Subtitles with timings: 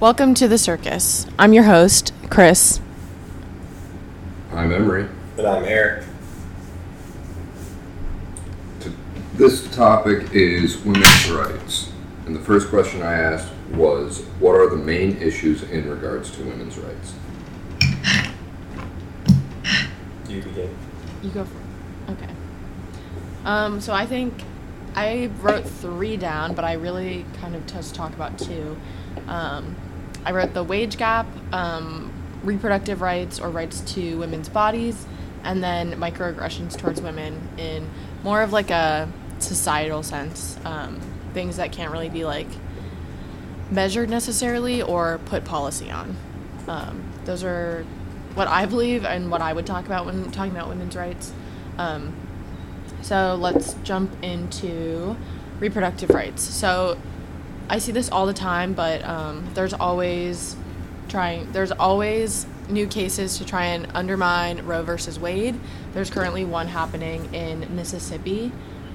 [0.00, 1.24] Welcome to the circus.
[1.38, 2.80] I'm your host, Chris.
[4.52, 5.08] I'm Emery.
[5.38, 6.04] And I'm Eric.
[9.34, 11.92] This topic is women's rights.
[12.26, 16.42] And the first question I asked was what are the main issues in regards to
[16.42, 17.14] women's rights?
[20.28, 20.76] You begin.
[21.22, 22.12] You go for it.
[22.14, 22.32] Okay.
[23.44, 24.34] Um, so I think
[24.96, 28.76] I wrote three down, but I really kind of just talk about two.
[29.28, 29.76] Um,
[30.24, 35.06] I wrote the wage gap, um, reproductive rights or rights to women's bodies,
[35.42, 37.88] and then microaggressions towards women in
[38.22, 40.58] more of like a societal sense.
[40.64, 41.00] Um,
[41.34, 42.46] things that can't really be like
[43.70, 46.16] measured necessarily or put policy on.
[46.68, 47.84] Um, those are
[48.34, 51.32] what I believe and what I would talk about when talking about women's rights.
[51.78, 52.14] Um,
[53.02, 55.16] so let's jump into
[55.60, 56.42] reproductive rights.
[56.42, 56.98] So
[57.68, 60.56] I see this all the time, but um, there's always
[61.08, 61.50] trying.
[61.52, 65.58] There's always new cases to try and undermine Roe versus Wade.
[65.92, 68.52] There's currently one happening in Mississippi,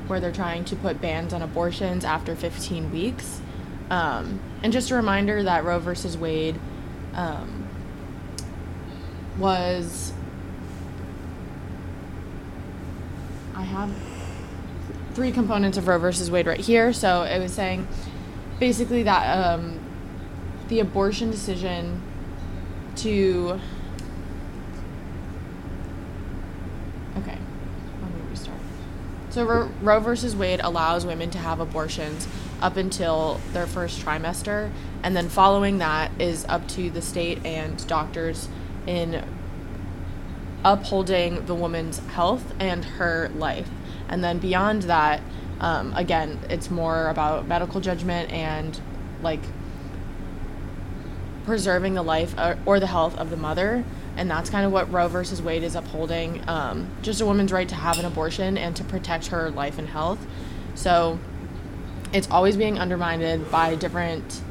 [0.08, 3.42] where they're trying to put bans on abortions after 15 weeks.
[3.90, 6.60] Um, and just a reminder that Roe versus Wade
[7.14, 7.68] um,
[9.38, 10.14] was
[13.56, 13.90] I have
[15.14, 16.94] three components of Roe versus Wade right here.
[16.94, 17.88] So it was saying
[18.60, 19.80] basically that um,
[20.68, 22.02] the abortion decision
[22.98, 23.60] to.
[27.18, 27.38] Okay,
[28.02, 28.58] let me restart.
[29.30, 32.28] So Ro- Roe versus Wade allows women to have abortions
[32.62, 37.86] up until their first trimester, and then following that is up to the state and
[37.88, 38.50] doctors
[38.86, 39.24] in
[40.64, 43.70] upholding the woman's health and her life.
[44.10, 45.22] And then beyond that,
[45.60, 48.80] um, again, it's more about medical judgment and
[49.22, 49.42] like
[51.46, 53.84] preserving the life or, or the health of the mother.
[54.16, 57.68] And that's kind of what Roe versus Wade is upholding um, just a woman's right
[57.70, 60.20] to have an abortion and to protect her life and health.
[60.76, 61.20] So
[62.14, 64.42] it's always being undermined by different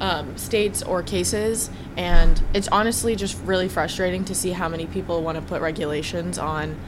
[0.00, 1.70] um, states or cases.
[1.96, 6.38] And it's honestly just really frustrating to see how many people want to put regulations
[6.38, 6.78] on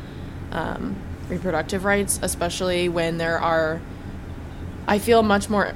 [0.51, 0.97] um,
[1.29, 3.81] reproductive rights, especially when there are,
[4.87, 5.75] I feel much more,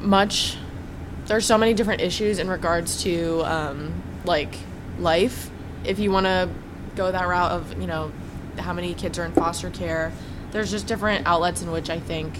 [0.00, 0.56] much,
[1.26, 4.56] there's so many different issues in regards to um, like
[4.98, 5.50] life.
[5.84, 6.48] If you want to
[6.94, 8.12] go that route of, you know,
[8.58, 10.12] how many kids are in foster care,
[10.52, 12.34] there's just different outlets in which I think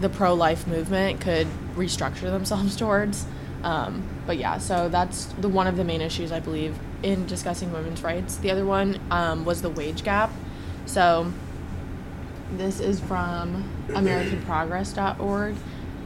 [0.00, 3.26] the pro life movement could restructure themselves towards.
[3.62, 7.72] Um, but yeah, so that's the one of the main issues I believe in discussing
[7.72, 8.36] women's rights.
[8.36, 10.30] The other one um, was the wage gap.
[10.90, 11.32] So
[12.56, 15.54] this is from AmericanProgress.org,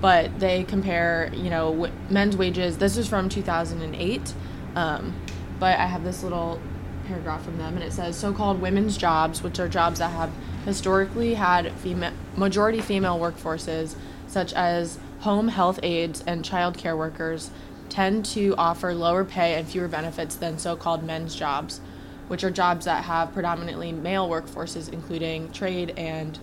[0.02, 2.76] but they compare, you know, w- men's wages.
[2.76, 4.34] This is from 2008,
[4.76, 5.14] um,
[5.58, 6.60] but I have this little
[7.06, 10.30] paragraph from them, and it says so-called women's jobs, which are jobs that have
[10.66, 13.94] historically had female majority female workforces,
[14.26, 17.50] such as home health aides and child care workers,
[17.88, 21.80] tend to offer lower pay and fewer benefits than so-called men's jobs
[22.28, 26.38] which are jobs that have predominantly male workforces, including trade and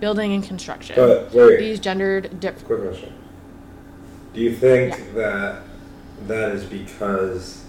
[0.00, 0.96] building and construction.
[0.96, 1.58] But wait.
[1.58, 2.62] These gendered dip.
[2.64, 3.12] Quick question.
[4.32, 5.04] Do you think Yeah.
[5.14, 5.62] that
[6.28, 7.64] that is because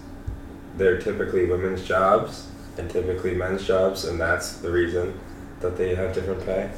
[0.78, 2.47] they're typically women's jobs
[2.78, 5.13] and typically men's jobs, and that's the reason
[5.59, 6.69] that they have different pay?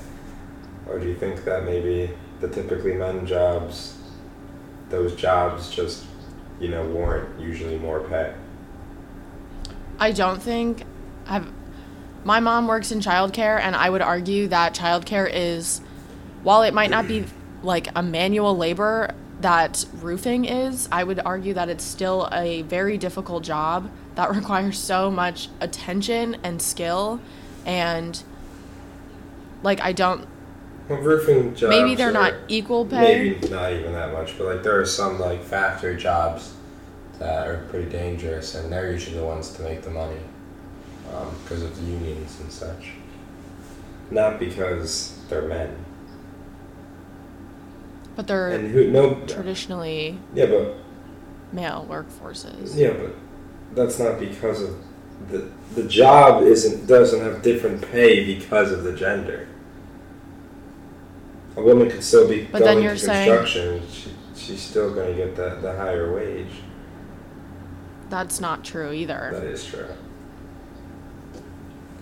[0.89, 2.11] Or do you think that maybe
[2.41, 3.97] the typically men jobs,
[4.89, 6.05] those jobs just,
[6.59, 8.33] you know, warrant usually more pay?
[9.99, 10.83] I don't think
[11.27, 11.51] I've.
[12.23, 15.81] My mom works in childcare, and I would argue that childcare is,
[16.41, 17.25] while it might not be
[17.63, 22.97] like a manual labor that roofing is, I would argue that it's still a very
[22.97, 27.19] difficult job that requires so much attention and skill,
[27.65, 28.21] and
[29.61, 30.27] like I don't.
[30.89, 31.69] Well, roofing jobs.
[31.69, 33.31] Maybe they're not equal pay.
[33.31, 36.53] Maybe not even that much, but like there are some like factory jobs
[37.19, 40.19] that are pretty dangerous, and they're usually the ones to make the money
[41.13, 42.91] um, because of the unions and such.
[44.11, 45.75] Not because they're men.
[48.15, 50.75] But they're And who no traditionally yeah, but
[51.51, 52.75] male workforces.
[52.75, 53.15] yeah, but
[53.73, 54.75] that's not because of
[55.29, 59.47] the the job isn't doesn't have different pay because of the gender.
[61.55, 63.81] A woman could still be But then going you're to saying- construction.
[63.89, 66.49] She, she's still going to get the, the higher wage
[68.13, 69.31] that's not true either.
[69.33, 69.87] That is true.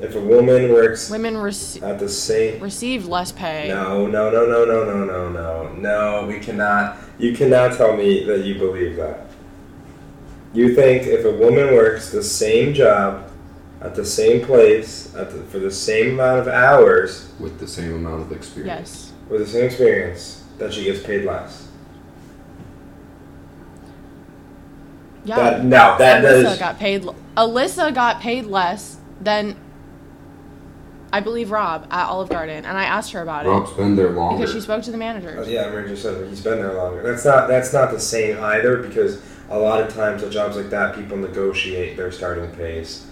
[0.01, 2.61] If a woman works Women rec- at the same.
[2.61, 3.69] receive less pay.
[3.69, 5.73] No, no, no, no, no, no, no, no.
[5.73, 6.97] No, we cannot.
[7.17, 9.27] You cannot tell me that you believe that.
[10.53, 13.29] You think if a woman works the same job
[13.79, 17.93] at the same place at the, for the same amount of hours with the same
[17.93, 19.13] amount of experience.
[19.13, 19.13] Yes.
[19.29, 21.69] with the same experience that she gets paid less.
[25.23, 25.35] Yeah.
[25.35, 27.03] That no, that, that Alyssa is got paid.
[27.38, 29.56] Alyssa got paid less than
[31.13, 33.50] I believe Rob at Olive Garden, and I asked her about it.
[33.50, 34.38] Rob's been there longer.
[34.39, 35.47] because she spoke to the Oh, managers.
[35.47, 37.03] Uh, yeah, Mary just said he's been there longer.
[37.03, 40.69] That's not that's not the same either because a lot of times at jobs like
[40.69, 43.06] that, people negotiate their starting pays.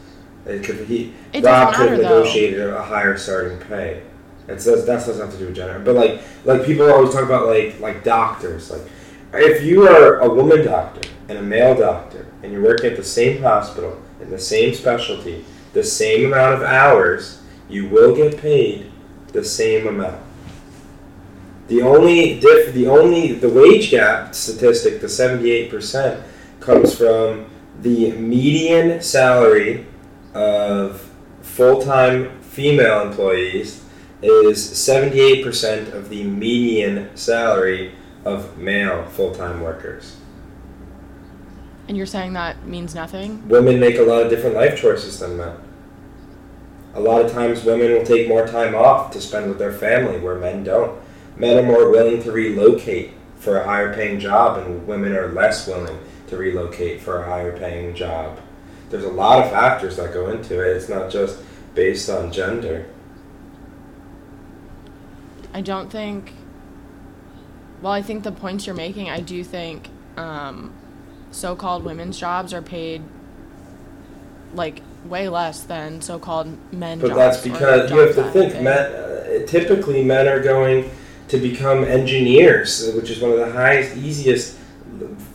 [0.46, 2.20] It could he It Rob doesn't could have matter, though.
[2.24, 4.02] negotiated a higher starting pay.
[4.48, 7.24] It says that doesn't have to do with gender, but like like people always talk
[7.24, 8.72] about like like doctors.
[8.72, 8.82] Like
[9.34, 13.04] if you are a woman doctor and a male doctor and you're working at the
[13.04, 18.92] same hospital in the same specialty, the same amount of hours, you will get paid
[19.32, 20.22] the same amount.
[21.68, 26.26] The only diff, the only the wage gap statistic, the seventy eight percent,
[26.60, 27.46] comes from
[27.82, 29.86] the median salary
[30.34, 31.10] of
[31.42, 33.86] full time female employees
[34.24, 37.94] is seventy eight percent of the median salary
[38.26, 40.19] of male full time workers.
[41.90, 43.50] And you're saying that means nothing?
[43.50, 45.58] Women make a lot of different life choices than men.
[46.94, 50.20] A lot of times, women will take more time off to spend with their family,
[50.20, 51.02] where men don't.
[51.36, 55.68] Men are more willing to relocate for a higher paying job, and women are less
[55.68, 55.98] willing
[56.28, 58.40] to relocate for a higher paying job.
[58.92, 60.78] There's a lot of factors that go into it.
[60.78, 61.40] It's not just
[61.74, 62.86] based on gender.
[65.56, 66.34] I don't think.
[67.82, 70.74] Well, I think the points you're making, I do think um,
[71.32, 73.02] so called women's jobs are paid
[74.54, 77.10] like way less than so called men jobs.
[77.10, 80.90] But that's because you have to think, men, uh, typically men are going
[81.28, 84.58] to become engineers, which is one of the highest, easiest,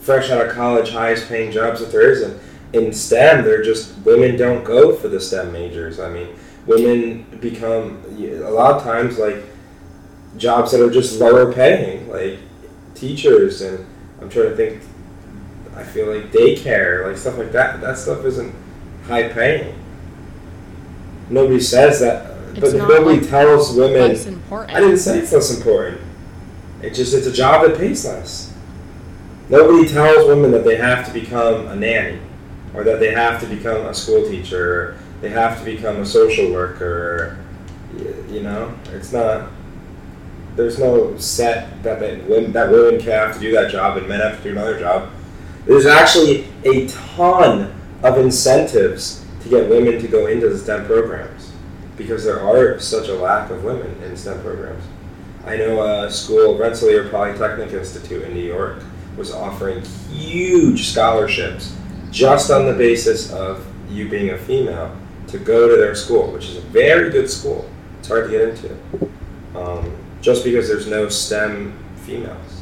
[0.00, 2.22] fresh out of college, highest paying jobs that there is.
[2.22, 2.40] And
[2.72, 6.00] in STEM, they're just, women don't go for the STEM majors.
[6.00, 6.28] I mean,
[6.66, 9.44] women become, a lot of times, like,
[10.36, 12.40] jobs that are just lower paying, like
[12.94, 13.86] teachers, and
[14.20, 14.82] I'm trying to think,
[15.76, 17.80] I feel like daycare, like stuff like that.
[17.80, 18.54] That stuff isn't
[19.06, 19.74] high paying.
[21.30, 24.08] Nobody says that, It's but nobody like, tells women.
[24.08, 24.76] less important.
[24.76, 26.00] I didn't say it's less important.
[26.82, 28.52] It's just it's a job that pays less.
[29.48, 32.18] Nobody tells women that they have to become a nanny,
[32.74, 36.06] or that they have to become a school teacher, or they have to become a
[36.06, 37.38] social worker.
[38.28, 39.50] You know, it's not.
[40.56, 44.20] There's no set that they, women, that women have to do that job and men
[44.20, 45.10] have to do another job.
[45.66, 51.52] There's actually a ton of incentives to get women to go into the STEM programs
[51.96, 54.84] because there are such a lack of women in STEM programs.
[55.46, 58.82] I know a school, Rensselaer Polytechnic Institute in New York,
[59.16, 61.74] was offering huge scholarships
[62.10, 64.94] just on the basis of you being a female
[65.28, 67.68] to go to their school, which is a very good school.
[67.98, 68.76] It's hard to get into,
[69.54, 72.53] um, just because there's no STEM females.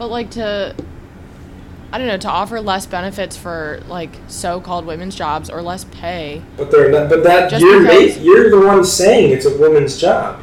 [0.00, 0.74] But like to,
[1.92, 6.40] I don't know, to offer less benefits for like so-called women's jobs or less pay.
[6.56, 7.10] But they're not.
[7.10, 10.40] But that Just you're because- ma- you're the one saying it's a woman's job.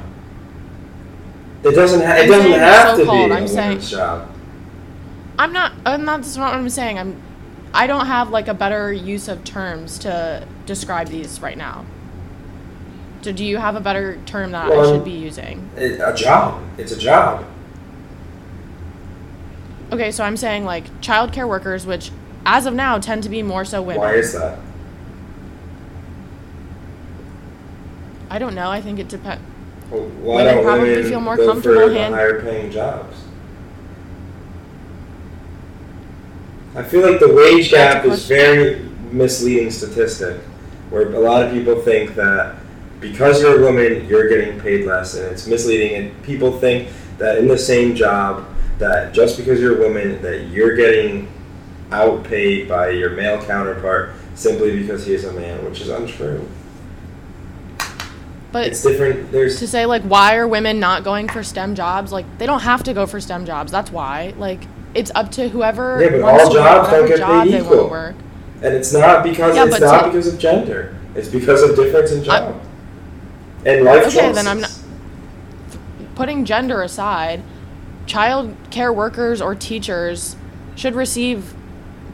[1.63, 2.01] It doesn't.
[2.05, 4.29] Ha- it doesn't have to be so-called, a I'm saying- woman's job.
[5.39, 5.71] I'm not.
[5.87, 6.21] I'm not.
[6.21, 6.99] That's not what I'm saying.
[6.99, 7.19] I'm.
[7.73, 11.83] I don't have like a better use of terms to describe these right now.
[13.23, 15.67] So do you have a better term that I should be using?
[15.77, 16.61] A job.
[16.77, 17.43] It's a job.
[19.91, 22.11] Okay, so I'm saying like childcare workers, which
[22.45, 24.01] as of now tend to be more so women.
[24.01, 24.59] Why is that?
[28.29, 28.69] I don't know.
[28.69, 29.41] I think it depends.
[29.89, 33.15] Well, why Women don't probably women feel more comfortable for hand- higher paying jobs?
[36.75, 40.41] I feel like the wage gap is very misleading statistic,
[40.89, 42.55] where a lot of people think that
[42.99, 45.95] because you're a woman, you're getting paid less, and it's misleading.
[45.95, 48.45] And people think that in the same job,
[48.79, 51.27] that just because you're a woman, that you're getting
[51.91, 56.47] outpaid by your male counterpart simply because he is a man, which is untrue.
[58.51, 59.31] But It's different.
[59.31, 62.11] There's to say like why are women not going for STEM jobs?
[62.11, 63.71] Like they don't have to go for STEM jobs.
[63.71, 64.33] That's why.
[64.37, 64.61] Like
[64.93, 67.71] it's up to whoever Yeah, but wants all jobs don't get job paid they want
[67.71, 67.89] to equal.
[67.89, 68.15] work.
[68.63, 70.95] And it's not because Yeah, it's not because of gender.
[71.13, 72.61] It's because of difference in I- job
[73.65, 74.35] and life Okay, choices.
[74.35, 74.73] then I'm not-
[76.15, 77.43] Putting gender aside,
[78.07, 80.35] child care workers or teachers
[80.75, 81.53] should receive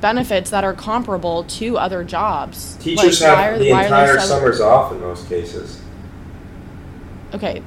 [0.02, 2.76] benefits that are comparable to other jobs.
[2.78, 5.82] Teachers Like, have are- the why are they entire summers off in most cases.
[7.34, 7.64] Okay.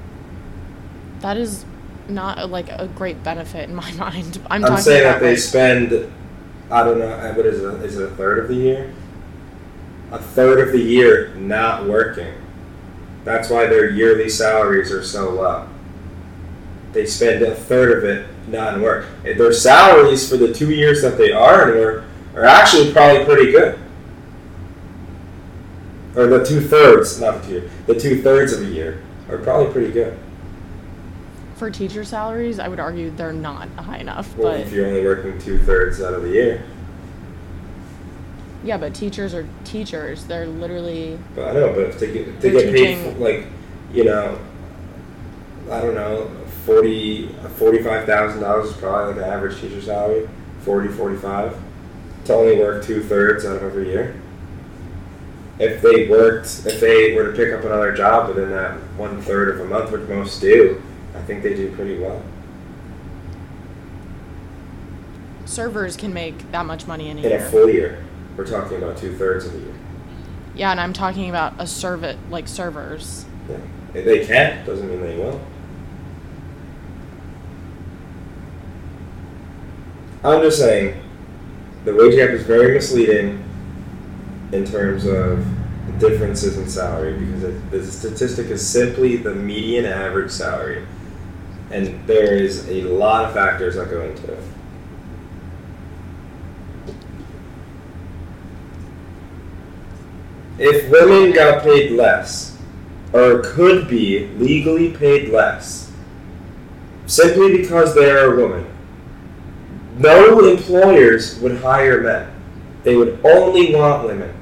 [1.20, 1.64] That is
[2.08, 4.38] not a, like a great benefit in my mind.
[4.50, 6.12] I'm, I'm talking saying about that they like, spend,
[6.70, 7.82] I don't know, uh, what is it?
[7.84, 8.92] Is it a third of the year?
[10.12, 12.32] A third of the year not working.
[13.24, 15.68] That's why their yearly salaries are so low.
[16.96, 19.04] They spend a third of it not in work.
[19.22, 23.52] Their salaries for the two years that they are in work are actually probably pretty
[23.52, 23.78] good.
[26.16, 29.36] Or the two thirds, not the two, year- the two thirds of a year are
[29.36, 30.16] probably pretty good.
[31.56, 34.34] for teacher salaries, I would argue they're not high enough.
[34.34, 36.62] Well, but if you're only working two thirds out of the year.
[38.64, 40.24] yeah, but teachers are teachers.
[40.24, 43.46] They're literally But I know, but if they get, if they get paid for, like,
[43.92, 44.38] you know,
[45.70, 46.30] I don't know,
[46.66, 50.28] forty, forty-five thousand dollars is probably like an average teacher salary,
[50.62, 51.56] 40, 45,
[52.24, 54.20] to only work two thirds out of every year.
[55.58, 59.48] If they worked, if they were to pick up another job within that one third
[59.48, 60.82] of a month, which most do,
[61.14, 62.22] I think they do pretty well.
[65.46, 67.38] servers can make that much money in a year.
[67.38, 68.04] In a full year,
[68.36, 69.74] we're talking about two thirds of the year.
[70.54, 73.24] yeah, and I'm talking about a servant like servers.
[73.48, 73.58] Yeah,
[73.92, 75.40] they can doesn't mean they will.
[80.26, 81.00] I'm just saying,
[81.84, 83.44] the wage gap is very misleading
[84.50, 85.46] in terms of
[86.00, 90.84] differences in salary because it, the statistic is simply the median average salary,
[91.70, 94.42] and there is a lot of factors that go into it.
[100.58, 102.58] If women got paid less,
[103.12, 105.92] or could be legally paid less,
[107.06, 108.75] simply because they are a woman,
[109.98, 112.32] no employers would hire men.
[112.82, 114.32] They would only want women.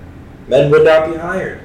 [0.49, 1.63] Men would not be hired.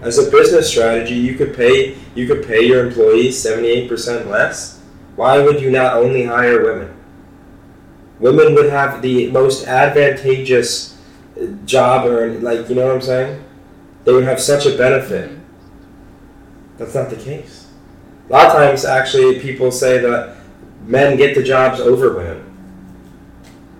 [0.00, 4.28] As a business strategy, you could pay you could pay your employees seventy eight percent
[4.28, 4.80] less.
[5.16, 6.96] Why would you not only hire women?
[8.18, 10.98] Women would have the most advantageous
[11.40, 13.44] uh, job, or like you know what I'm saying.
[14.04, 15.38] They would have such a benefit.
[16.78, 17.68] That's not the case.
[18.28, 20.36] A lot of times, actually, people say that
[20.86, 22.31] men get the jobs over women.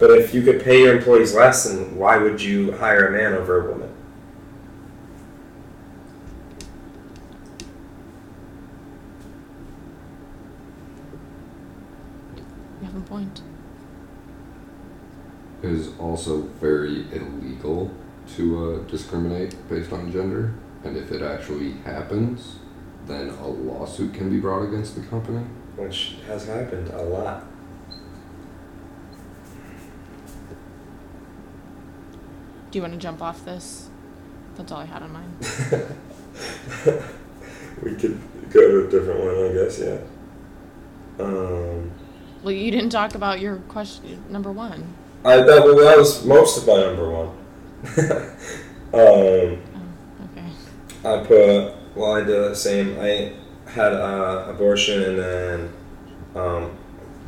[0.02, 3.34] But if you could pay your employees less, then why would you hire a man
[3.34, 3.88] over a woman?
[12.80, 13.42] You have a point.
[15.62, 17.92] It is also very illegal
[18.34, 22.56] to uh, discriminate based on gender, and if it actually happens,
[23.06, 25.46] then a lawsuit can be brought against the company.
[25.76, 27.51] Which has happened a lot.
[32.72, 33.90] Do you want to jump off this?
[34.56, 35.36] That's all I had on mine.
[37.82, 38.18] we could
[38.50, 39.98] go to a different one, I guess, yeah.
[41.22, 41.90] Um,
[42.42, 44.94] Well, you didn't talk about your question number one.
[45.22, 47.28] I that, well, that was most of my number one.
[48.94, 49.58] um, Oh,
[50.24, 50.48] okay.
[51.04, 52.98] I put well, I did the same.
[52.98, 53.34] I
[53.70, 55.72] had uh, abortion, and then
[56.34, 56.78] um,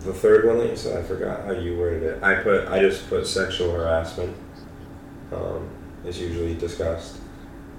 [0.00, 2.22] the third one that you said, I forgot how you worded it.
[2.22, 4.34] I put I just put sexual harassment.
[5.34, 5.68] Um,
[6.06, 7.16] is usually discussed,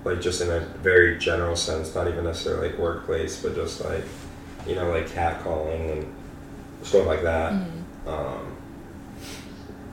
[0.03, 4.03] like just in a very general sense, not even necessarily like workplace, but just like
[4.67, 6.15] you know like catcalling and
[6.83, 7.53] stuff like that.
[7.53, 8.07] Mhm.
[8.07, 8.55] Um,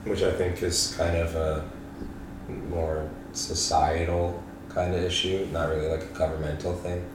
[0.05, 1.63] which I think is kind of a
[2.69, 7.05] more societal kind of issue, not really like a governmental thing.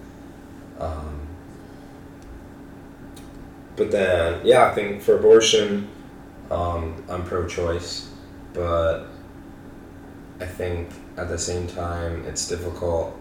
[0.81, 1.21] Um,
[3.77, 5.89] but then, yeah, I think for abortion,
[6.51, 8.09] um, I'm pro-choice,
[8.55, 9.05] but
[10.41, 13.19] I think at the same time it's difficult.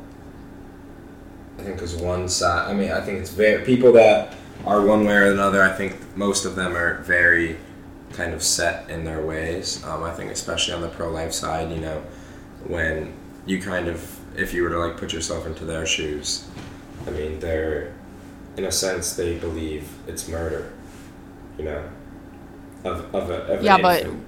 [1.59, 5.05] I think because one side, I mean, I think it's very people that are one
[5.05, 5.63] way or another.
[5.63, 7.57] I think most of them are very
[8.13, 9.83] kind of set in their ways.
[9.83, 12.03] Um, I think especially on the pro-life side, you know,
[12.65, 13.13] when
[13.45, 16.47] you kind of, if you were to like put yourself into their shoes,
[17.07, 17.93] I mean, they're,
[18.57, 20.71] in a sense, they believe it's murder,
[21.57, 21.83] you know,
[22.83, 24.23] of of a of Yeah, but- infant.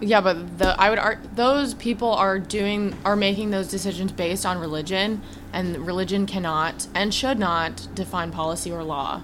[0.00, 4.44] Yeah, but the I would ar- those people are doing are making those decisions based
[4.44, 5.22] on religion,
[5.52, 9.22] and religion cannot and should not define policy or law,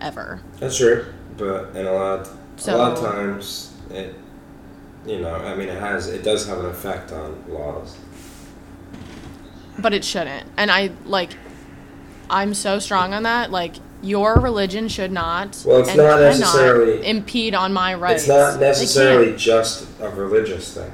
[0.00, 0.40] ever.
[0.60, 2.28] That's true, but in a lot,
[2.66, 4.14] a lot of times it,
[5.06, 7.96] you know, I mean, it has, it does have an effect on laws.
[9.78, 10.48] But it shouldn't.
[10.56, 11.30] And I like,
[12.30, 13.50] I'm so strong on that.
[13.50, 15.62] Like your religion should not.
[15.64, 18.22] Well, it's not necessarily- impede on my rights.
[18.22, 20.90] It's not necessarily just a religious thing.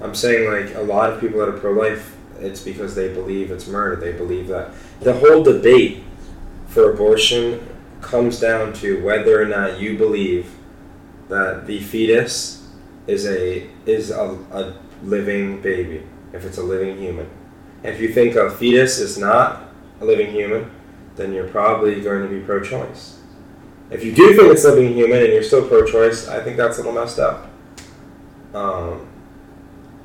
[0.00, 3.66] I'm saying like a lot of people that are pro-life, it's because they believe it's
[3.66, 3.96] murder.
[3.96, 6.02] They believe that the whole debate
[6.66, 7.66] for abortion
[8.00, 10.54] comes down to whether or not you believe
[11.28, 12.66] that the fetus
[13.06, 16.02] is a is a, a living baby,
[16.32, 17.28] if it's a living human.
[17.84, 19.68] If you think a fetus is not
[20.00, 20.70] a living human,
[21.16, 23.18] then you're probably going to be pro-choice.
[23.90, 26.80] If you do think it's living human and you're still pro-choice, I think that's a
[26.82, 27.50] little messed up.
[28.54, 29.06] Um,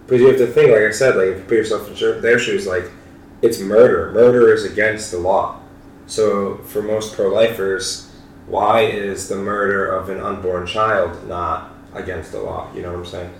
[0.05, 2.39] because you have to think, like I said, like if you put yourself in their
[2.39, 2.85] shoes, like
[3.41, 4.11] it's murder.
[4.11, 5.59] Murder is against the law.
[6.05, 8.09] So for most pro-lifers,
[8.47, 12.73] why is the murder of an unborn child not against the law?
[12.73, 13.33] You know what I'm saying?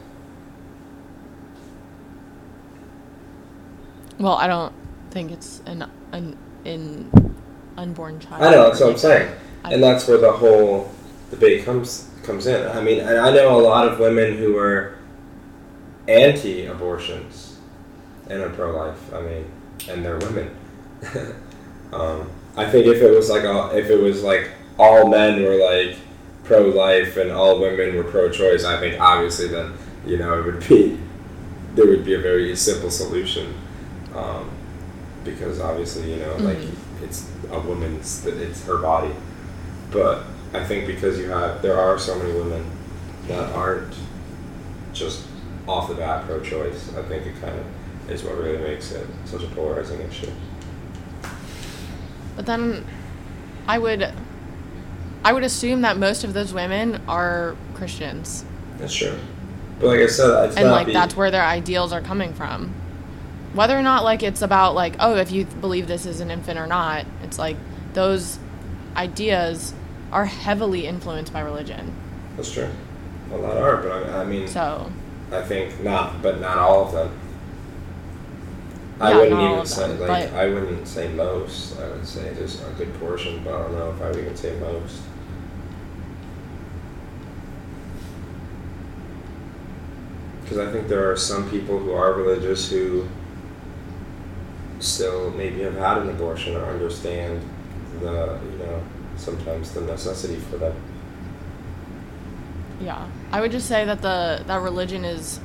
[4.20, 4.74] Well, I don't
[5.12, 7.10] think it's an an in
[7.78, 8.44] unborn child.
[8.44, 10.92] I know that's what I'm saying, and that's where the whole
[11.30, 12.68] debate comes comes in.
[12.68, 14.98] I mean, and I know a lot of women who are
[16.08, 17.58] anti-abortions
[18.30, 19.14] and are pro-life.
[19.14, 19.46] I mean,
[19.90, 20.56] and they're women.
[21.94, 25.56] um, I think if it was like a, if it was like all men were
[25.56, 25.98] like
[26.44, 29.74] pro-life and all women were pro-choice, I think obviously then
[30.06, 31.00] you know it would be
[31.76, 33.54] there would be a very simple solution
[34.16, 34.50] um,
[35.24, 36.46] because obviously you know mm-hmm.
[36.46, 36.58] like
[37.04, 39.14] it's a woman's that it's her body,
[39.92, 40.24] but
[40.54, 42.66] I think because you have there are so many women
[43.28, 43.94] that aren't
[44.94, 45.26] just
[45.68, 46.96] off the bat pro-choice.
[46.96, 47.66] I think it kind of
[48.10, 50.32] is what really makes it such a polarizing issue.
[52.36, 52.86] But then,
[53.68, 54.14] I would,
[55.26, 58.46] I would assume that most of those women are Christians.
[58.78, 59.18] That's true.
[59.80, 62.74] But like I said, and like be- that's where their ideals are coming from
[63.54, 66.60] whether or not like it's about like oh if you believe this is an infant
[66.60, 67.58] or not it's like
[67.94, 68.40] those
[68.96, 69.74] ideas
[70.12, 71.94] are heavily influenced by religion
[72.36, 72.70] that's true
[73.32, 74.92] a lot are but I, I mean so
[75.32, 77.20] i think not but not all of them
[79.00, 81.80] I yeah, wouldn't even say them, like I wouldn't say most.
[81.80, 84.36] I would say there's a good portion, but I don't know if I would even
[84.36, 85.04] say most.
[90.42, 93.08] Because I think there are some people who are religious who
[94.80, 97.42] still maybe have had an abortion or understand
[98.00, 98.84] the you know
[99.16, 100.74] sometimes the necessity for that.
[102.80, 105.40] Yeah, I would just say that the that religion is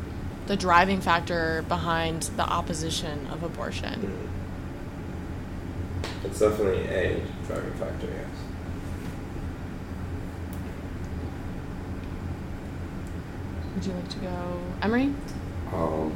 [0.47, 3.95] the driving factor behind the opposition of abortion.
[3.95, 4.27] Mm-hmm.
[6.27, 8.27] It's definitely a driving factor, yes.
[13.75, 15.12] Would you like to go, Emery?
[15.73, 16.12] Um,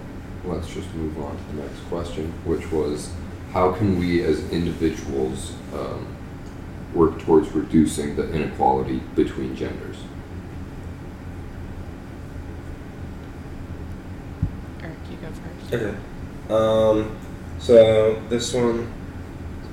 [0.47, 3.13] let's just move on to the next question, which was
[3.53, 6.07] how can we as individuals um,
[6.95, 9.97] work towards reducing the inequality between genders?
[14.83, 15.75] Eric, you go first.
[15.75, 15.97] Okay.
[16.49, 17.17] Um,
[17.59, 18.93] so this one,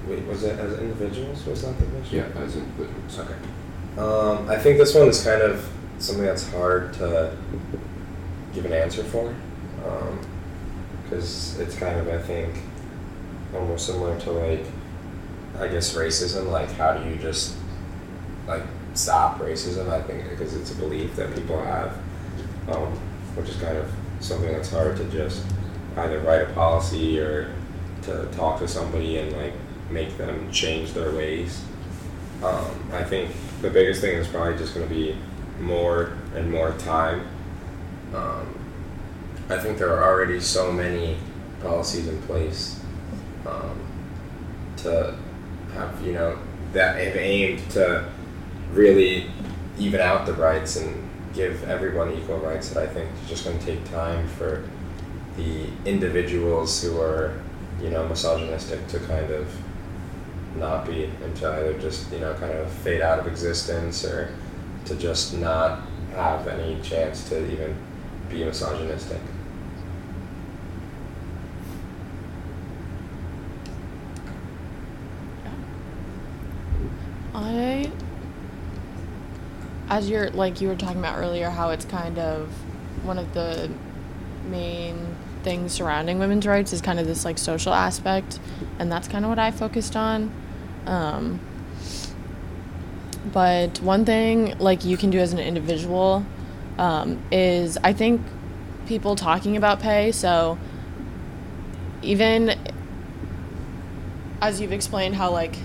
[0.07, 1.45] wait, was it as individuals?
[1.45, 2.17] Was that the question?
[2.17, 3.19] Yeah, as individuals.
[3.19, 3.35] Okay.
[3.97, 7.37] Um, I think this one is kind of something that's hard to
[8.53, 9.35] give an answer for.
[9.85, 10.19] Um,
[11.13, 12.55] because it's kind of I think
[13.53, 14.65] almost similar to like
[15.59, 16.49] I guess racism.
[16.49, 17.55] Like how do you just
[18.47, 19.89] like stop racism?
[19.89, 21.97] I think because it's a belief that people have,
[22.69, 22.91] um,
[23.35, 25.45] which is kind of something that's hard to just
[25.97, 27.53] either write a policy or
[28.03, 29.53] to talk to somebody and like
[29.91, 31.63] make them change their ways.
[32.41, 35.15] Um, I think the biggest thing is probably just going to be
[35.61, 37.27] more and more time.
[38.13, 38.62] Um,
[39.49, 41.17] I think there are already so many
[41.61, 42.79] policies in place
[43.45, 43.79] um,
[44.77, 45.17] to
[45.73, 46.37] have, you know,
[46.71, 48.09] that have aimed to
[48.71, 49.29] really
[49.77, 53.59] even out the rights and give everyone equal rights that I think is just going
[53.59, 54.63] to take time for
[55.35, 57.41] the individuals who are,
[57.81, 59.47] you know, misogynistic to kind of
[60.55, 64.33] not be and to either just, you know, kind of fade out of existence or
[64.85, 67.75] to just not have any chance to even
[68.29, 69.19] be misogynistic.
[77.33, 77.91] I,
[79.89, 82.49] as you're like you were talking about earlier, how it's kind of
[83.03, 83.71] one of the
[84.49, 88.39] main things surrounding women's rights is kind of this like social aspect,
[88.79, 90.31] and that's kind of what I focused on.
[90.85, 91.39] Um,
[93.31, 96.25] but one thing like you can do as an individual
[96.77, 98.21] um, is I think
[98.85, 100.11] people talking about pay.
[100.11, 100.57] So
[102.01, 102.57] even
[104.41, 105.55] as you've explained how like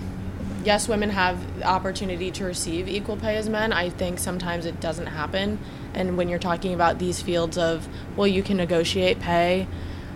[0.69, 3.73] yes, women have the opportunity to receive equal pay as men.
[3.73, 5.57] I think sometimes it doesn't happen.
[5.95, 9.67] And when you're talking about these fields of, well, you can negotiate pay,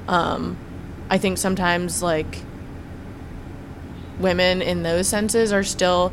[0.08, 0.56] um,
[1.10, 2.38] I think sometimes like
[4.20, 6.12] women in those senses are still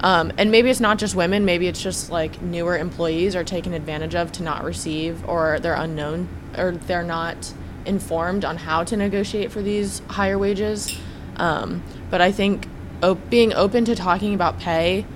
[0.00, 3.72] Um, and maybe it's not just women, maybe it's just like newer employees are taken
[3.72, 7.54] advantage of to not receive, or they're unknown, or they're not
[7.86, 10.98] informed on how to negotiate for these higher wages.
[11.36, 12.68] Um, but I think
[13.02, 15.06] op- being open to talking about pay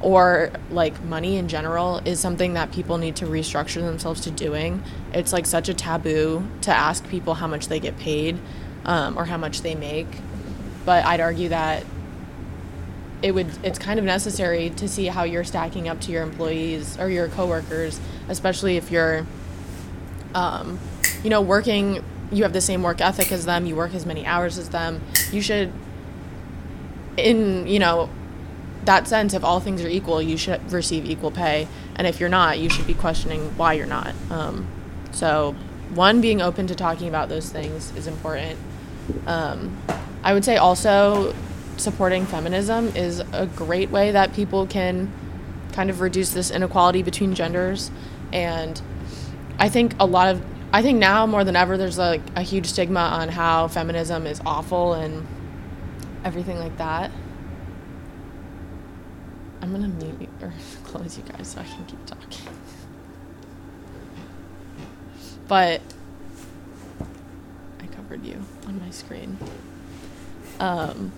[0.00, 4.82] or like money in general is something that people need to restructure themselves to doing.
[5.12, 8.38] It's like such a taboo to ask people how much they get paid
[8.84, 10.08] um, or how much they make.
[10.86, 11.84] But I'd argue that
[13.22, 16.98] it would it's kind of necessary to see how you're stacking up to your employees
[16.98, 19.26] or your coworkers, especially if you're
[20.34, 20.78] um,
[21.22, 24.24] you know, working you have the same work ethic as them, you work as many
[24.24, 25.00] hours as them.
[25.32, 25.72] You should
[27.24, 28.08] in, you know,
[28.84, 31.68] that sense, if all things are equal, you should receive equal pay.
[31.96, 34.14] And if you're not, you should be questioning why you're not.
[34.30, 34.66] Um,
[35.12, 35.54] so,
[35.94, 38.58] one, being open to talking about those things is important.
[39.26, 39.76] Um,
[40.22, 41.34] I would say also
[41.76, 45.12] supporting feminism is a great way that people can
[45.72, 47.90] kind of reduce this inequality between genders.
[48.32, 48.80] And
[49.58, 52.66] I think a lot of, I think now more than ever, there's like a huge
[52.66, 55.26] stigma on how feminism is awful and
[56.24, 57.10] everything like that.
[59.62, 60.52] I'm gonna mute or
[60.84, 62.52] close you guys so I can keep talking.
[65.48, 65.80] But
[67.80, 69.36] I covered you on my screen.
[70.58, 71.12] Um,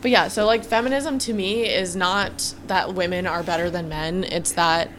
[0.00, 4.24] but yeah, so like feminism to me is not that women are better than men.
[4.24, 4.90] It's that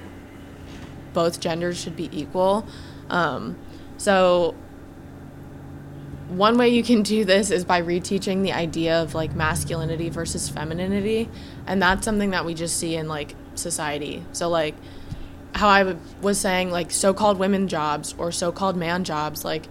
[1.14, 2.68] both genders should be equal.
[3.10, 3.58] Um,
[3.98, 4.56] so
[6.40, 10.48] one way you can do this is by reteaching the idea of like masculinity versus
[10.48, 11.28] femininity
[11.68, 14.74] and that's something that we just see in like society so like
[15.54, 19.68] how I w- was saying like so-called women jobs or so-called man jobs like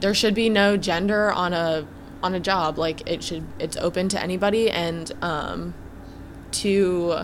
[0.00, 1.86] there should be no gender on a
[2.20, 5.72] on a job like it should it's open to anybody and um
[6.50, 7.20] to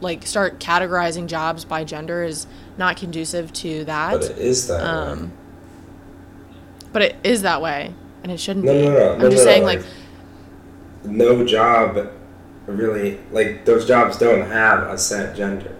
[0.00, 4.82] like start categorizing jobs by gender is not conducive to that But it is that.
[4.82, 5.30] way.
[6.92, 8.82] But it is that way, and it shouldn't No, be.
[8.82, 9.82] no, no, I'm just no, saying, no, like,
[11.04, 12.10] no job
[12.66, 15.74] really like those jobs don't have a set gender.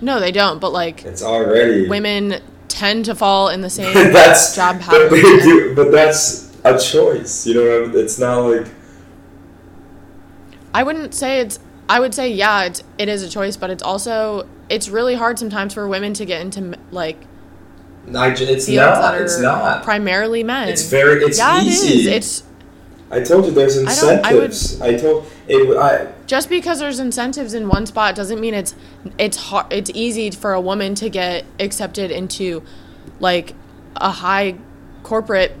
[0.00, 0.60] no, they don't.
[0.60, 5.42] But like, It's already women tend to fall in the same that's job but, and-
[5.42, 7.46] do, but that's a choice.
[7.46, 8.66] You know, it's not like
[10.74, 11.58] I wouldn't say it's.
[11.88, 15.38] I would say yeah, it's it is a choice, but it's also it's really hard
[15.38, 17.18] sometimes for women to get into like
[18.06, 19.20] It's fields not.
[19.20, 19.84] It's not.
[19.84, 20.68] primarily men.
[20.68, 21.22] It's very.
[21.22, 21.88] It's yeah, easy.
[21.88, 22.06] it is.
[22.06, 22.42] It's
[23.10, 24.24] I told you there's incentives.
[24.24, 24.94] I I would-.
[24.94, 25.76] I, told it.
[25.76, 28.74] I just because there's incentives in one spot doesn't mean it's
[29.18, 32.62] it's hard it's easy for a woman to get accepted into
[33.20, 33.54] like
[33.96, 34.56] a high
[35.02, 35.56] corporate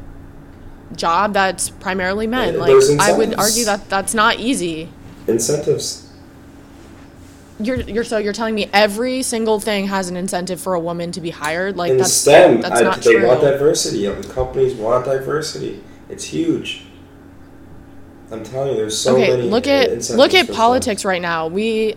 [0.94, 4.90] job that's primarily men like i would argue that that's not easy
[5.26, 6.11] incentives.
[7.64, 11.12] You're you're so you're telling me every single thing has an incentive for a woman
[11.12, 14.06] to be hired like in that's STEM, that's I, not they true want diversity.
[14.06, 15.82] The companies want diversity.
[16.08, 16.84] It's huge.
[18.30, 19.42] I'm telling you, there's so okay many.
[19.50, 21.96] look uh, at incentives look at politics right now we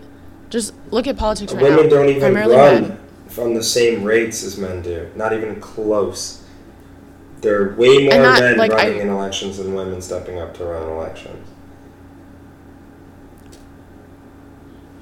[0.50, 3.00] just look at politics right Women now don't even primarily run men
[3.36, 5.12] from the same rates as men do.
[5.16, 6.42] Not even close.
[7.42, 10.64] There are way more men like, I- running in elections than women stepping up to
[10.64, 11.50] run elections.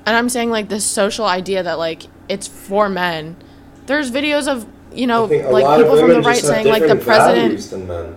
[0.05, 3.37] And I'm saying like this social idea that like it's for men.
[3.85, 6.87] There's videos of you know I think a like people from the right saying like
[6.87, 7.59] the president.
[7.69, 8.15] than men.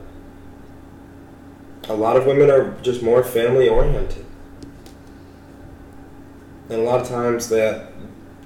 [1.88, 4.24] A lot of women are just more family oriented,
[6.68, 7.92] and a lot of times that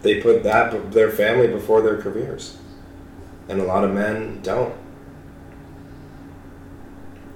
[0.02, 2.58] they put that their family before their careers,
[3.48, 4.74] and a lot of men don't.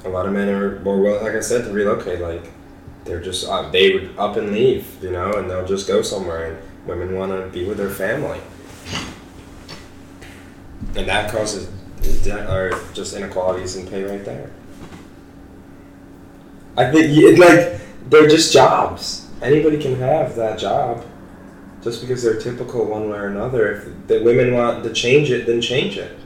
[0.04, 2.20] A lot of men are more well, like I said, to relocate.
[2.20, 2.52] Like
[3.04, 6.52] they're just uh, they would up and leave, you know, and they'll just go somewhere.
[6.52, 8.40] And women want to be with their family,
[10.96, 11.70] and that causes
[12.26, 14.50] or just inequalities in pay right there.
[16.76, 19.28] I think y- like they're just jobs.
[19.42, 21.04] Anybody can have that job,
[21.82, 23.72] just because they're typical one way or another.
[23.72, 26.16] If the women want to change it, then change it.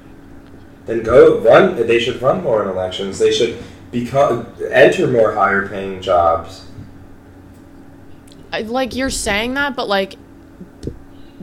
[0.87, 1.77] Then go run.
[1.87, 3.19] They should run more in elections.
[3.19, 6.65] They should become enter more higher paying jobs.
[8.53, 10.17] Like you're saying that, but like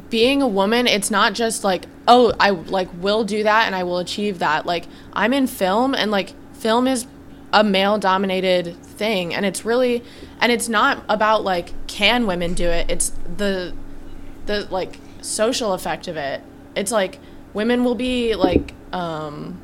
[0.10, 3.84] being a woman, it's not just like oh I like will do that and I
[3.84, 4.66] will achieve that.
[4.66, 7.08] Like I'm in film and like film is
[7.54, 10.04] a male dominated thing and it's really
[10.42, 13.74] and it's not about like can women do it it's the
[14.46, 16.42] the like social effect of it
[16.76, 17.20] it's like
[17.54, 19.62] women will be like um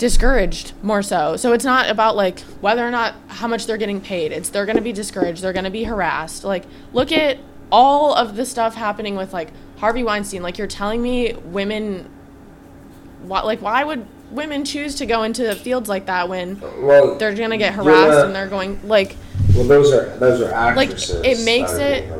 [0.00, 1.36] discouraged more so.
[1.36, 4.32] So it's not about like whether or not how much they're getting paid.
[4.32, 6.42] It's they're going to be discouraged, they're going to be harassed.
[6.42, 7.36] Like look at
[7.70, 10.42] all of the stuff happening with like Harvey Weinstein.
[10.42, 12.08] Like you're telling me women
[13.24, 17.34] what like why would women choose to go into fields like that when Well, they're
[17.34, 19.16] going to get harassed not- and they're going like
[19.54, 21.16] Well, those are those are actresses.
[21.16, 22.10] Like, it makes it-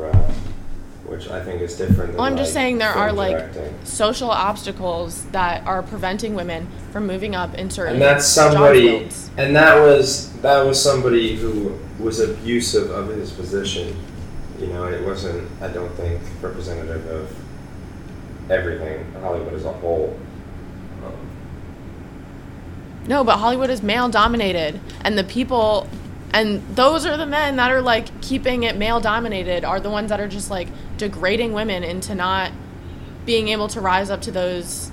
[1.11, 2.11] which I think is different.
[2.11, 7.05] Than Well, I'm just saying there are like social obstacles that are preventing women from
[7.05, 12.21] moving up in certain and that's somebody, and that was that was somebody who was
[12.21, 13.93] abusive of his position.
[14.57, 15.49] You know, it wasn't.
[15.61, 17.29] I don't think representative of
[18.49, 20.17] everything Hollywood as a whole.
[21.05, 21.29] Um,
[23.07, 25.89] No, but Hollywood is male dominated, and the people,
[26.33, 30.09] and those are the men that are like keeping it male dominated, are the ones
[30.09, 30.67] that are just like
[30.97, 32.51] degrading women into not
[33.25, 34.91] being able to rise up to those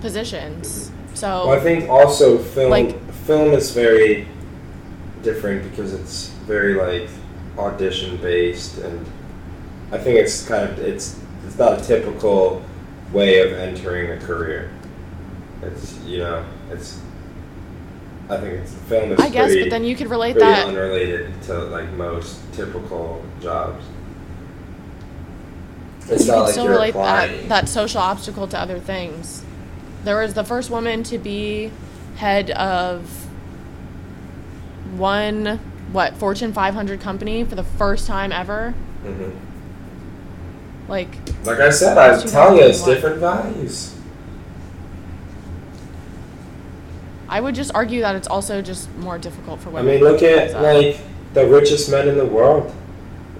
[0.00, 0.90] positions.
[1.14, 4.26] So, Well, I think also film Like- film is very
[5.22, 7.08] different because it's very like
[7.58, 9.06] audition based, and
[9.92, 12.62] I think it's kind of it's it's not a typical
[13.12, 14.70] way of entering a career.
[15.62, 16.98] It's you know it's
[18.28, 20.66] I think it's film is I guess, pretty, but then you could relate that.
[20.68, 23.84] unrelated to like most typical jobs.
[26.08, 27.40] It's you not like still relate applying.
[27.42, 29.44] that, that social obstacle to other things.
[30.04, 31.70] There was the first woman to be
[32.16, 33.26] head of
[34.96, 35.58] one,
[35.92, 38.74] what, Fortune 500 company for the first time ever.
[39.04, 39.32] Mhm.
[40.88, 43.93] Like, Like I said, I'm telling you, it's different values.
[47.34, 49.88] I would just argue that it's also just more difficult for women.
[49.96, 50.04] I women.
[50.04, 50.62] mean, look at up.
[50.62, 51.00] like
[51.32, 52.72] the richest men in the world,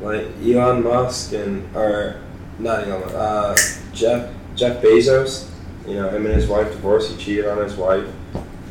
[0.00, 2.16] like Elon Musk and or
[2.58, 3.56] not Elon, Musk, uh,
[3.94, 5.48] Jeff Jeff Bezos.
[5.86, 7.12] You know, him and his wife divorced.
[7.12, 8.04] He cheated on his wife.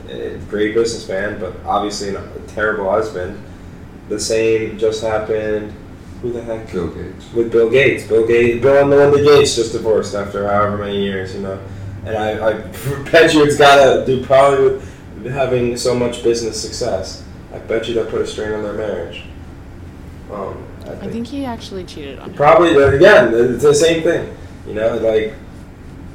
[0.09, 3.41] Eh, Great businessman, but obviously a terrible husband.
[4.09, 5.73] The same just happened.
[6.21, 6.69] Who the heck?
[6.71, 7.31] Bill Gates.
[7.33, 8.05] with Bill Gates.
[8.07, 11.59] Bill Gates, Bill and Melinda Gates just divorced after however many years, you know.
[12.05, 12.53] And I, I
[13.11, 14.92] bet you it's got to do probably with
[15.31, 17.23] having so much business success.
[17.53, 19.23] I bet you that put a strain on their marriage.
[20.31, 22.35] Um, I think, I think he actually cheated on her.
[22.35, 24.35] probably uh, again it's the same thing,
[24.67, 24.97] you know.
[24.97, 25.33] Like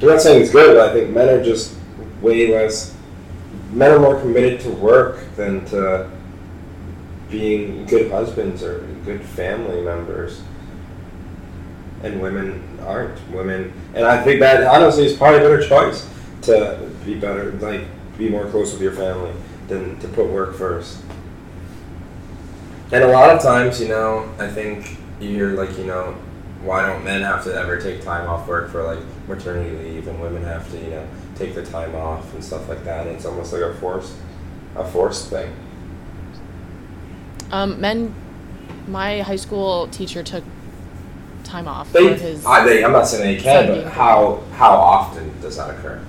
[0.01, 1.75] I'm not saying it's good, but I think men are just
[2.21, 2.95] way less.
[3.71, 6.09] Men are more committed to work than to
[7.29, 10.41] being good husbands or good family members.
[12.03, 13.19] And women aren't.
[13.29, 16.07] Women, and I think that honestly is probably a better choice
[16.43, 17.81] to be better, like
[18.19, 19.31] be more close with your family
[19.67, 20.99] than to put work first.
[22.91, 26.15] And a lot of times, you know, I think you hear like, you know,
[26.61, 30.21] why don't men have to ever take time off work for like maternity leave, and
[30.21, 33.07] women have to, you know, take the time off and stuff like that.
[33.07, 34.15] And it's almost like a forced,
[34.75, 35.55] a forced thing.
[37.51, 38.13] Um, men,
[38.87, 40.43] my high school teacher took
[41.43, 42.45] time off They, for his.
[42.45, 46.03] I, they, I'm not saying they can, but how how often does that occur?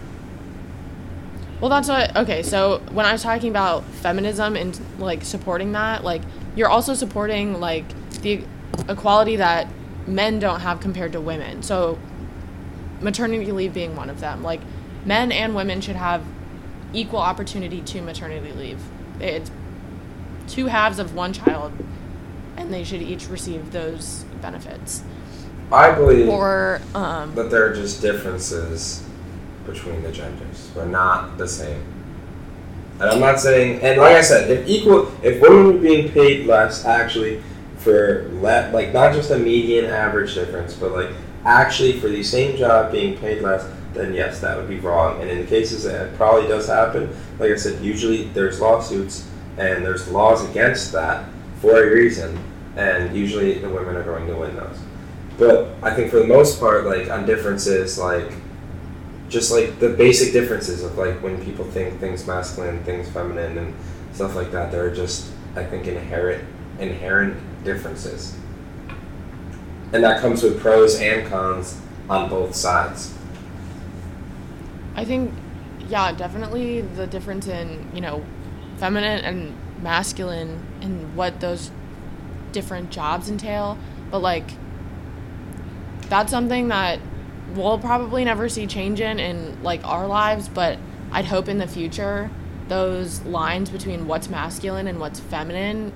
[1.61, 2.17] Well, that's what.
[2.17, 6.23] Okay, so when I was talking about feminism and like supporting that, like
[6.57, 7.85] you're also supporting like
[8.23, 8.45] the
[8.89, 9.69] equality that
[10.07, 11.63] men don't have compared to women.
[11.63, 11.99] So
[13.01, 14.43] maternity leave being one of them.
[14.43, 14.61] Like
[15.05, 16.25] men and women should have
[16.93, 18.81] equal opportunity to maternity leave.
[19.21, 19.51] It's
[20.49, 21.73] two halves of one child,
[22.57, 25.03] and they should each receive those benefits.
[25.73, 29.05] I believe Or um, that there are just differences
[29.67, 30.71] between the genders.
[30.75, 31.85] We're not the same.
[33.01, 36.47] And I'm not saying, and like I said, if equal, if women were being paid
[36.47, 37.43] less, actually,
[37.79, 41.11] for le- like not just a median average difference, but like
[41.45, 45.21] actually for the same job being paid less, then yes, that would be wrong.
[45.21, 49.27] And in the cases that it probably does happen, like I said, usually there's lawsuits
[49.57, 51.25] and there's laws against that
[51.61, 52.39] for a reason,
[52.77, 54.79] and usually the women are going to win those.
[55.39, 58.31] But I think for the most part, like on differences, like
[59.31, 63.75] just like the basic differences of like when people think things masculine, things feminine, and
[64.13, 66.45] stuff like that, there are just I think inherent
[66.79, 68.37] inherent differences,
[69.93, 73.15] and that comes with pros and cons on both sides.
[74.97, 75.33] I think,
[75.89, 78.25] yeah, definitely the difference in, you know,
[78.79, 81.71] feminine and masculine and what those
[82.53, 83.79] different jobs entail.
[84.11, 84.51] But, like,
[86.09, 86.99] that's something that
[87.55, 90.49] we'll probably never see change in in, like, our lives.
[90.49, 90.79] But
[91.13, 92.31] I'd hope in the future
[92.69, 95.93] those lines between what's masculine and what's feminine,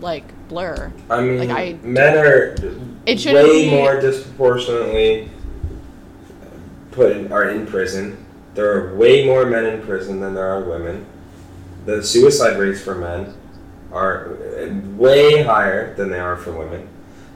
[0.00, 0.92] like, blur.
[1.08, 2.56] I mean, Like, I- men are
[3.06, 5.28] It shouldn't way be- more disproportionately
[6.90, 8.16] put in, are in prison
[8.56, 11.06] There are way more men in prison than there are women.
[11.86, 13.32] The suicide rates for men
[13.92, 16.88] are uh, way higher than they are for women.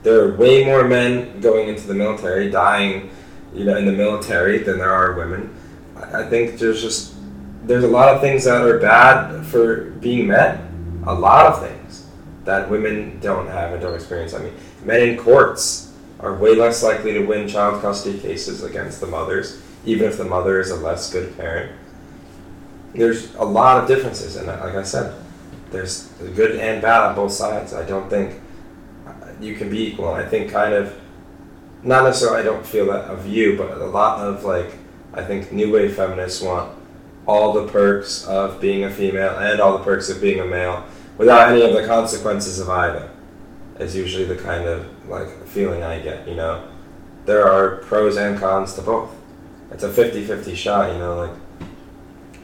[0.03, 3.09] There are way more men going into the military, dying,
[3.55, 5.55] you know, in the military than there are women.
[5.95, 7.15] I think there's just
[7.63, 11.03] there's a lot of things that are bad for being men.
[11.07, 12.05] A lot of things
[12.43, 14.33] that women don't have and don't experience.
[14.33, 19.01] I mean, men in courts are way less likely to win child custody cases against
[19.01, 21.71] the mothers, even if the mother is a less good parent.
[22.93, 25.13] There's a lot of differences, and like I said,
[25.71, 27.73] there's good and bad on both sides.
[27.73, 28.41] I don't think
[29.05, 30.09] uh, you can be equal.
[30.09, 30.97] I think kind of,
[31.85, 32.39] not necessarily.
[32.39, 34.77] I don't feel that of you, but a lot of like,
[35.13, 36.77] I think new wave feminists want
[37.27, 40.85] all the perks of being a female and all the perks of being a male
[41.17, 43.09] without any of the consequences of either.
[43.79, 46.27] Is usually the kind of like feeling I get.
[46.27, 46.65] You know,
[47.25, 49.13] there are pros and cons to both.
[49.69, 50.93] It's a 50-50 shot.
[50.93, 51.69] You know, like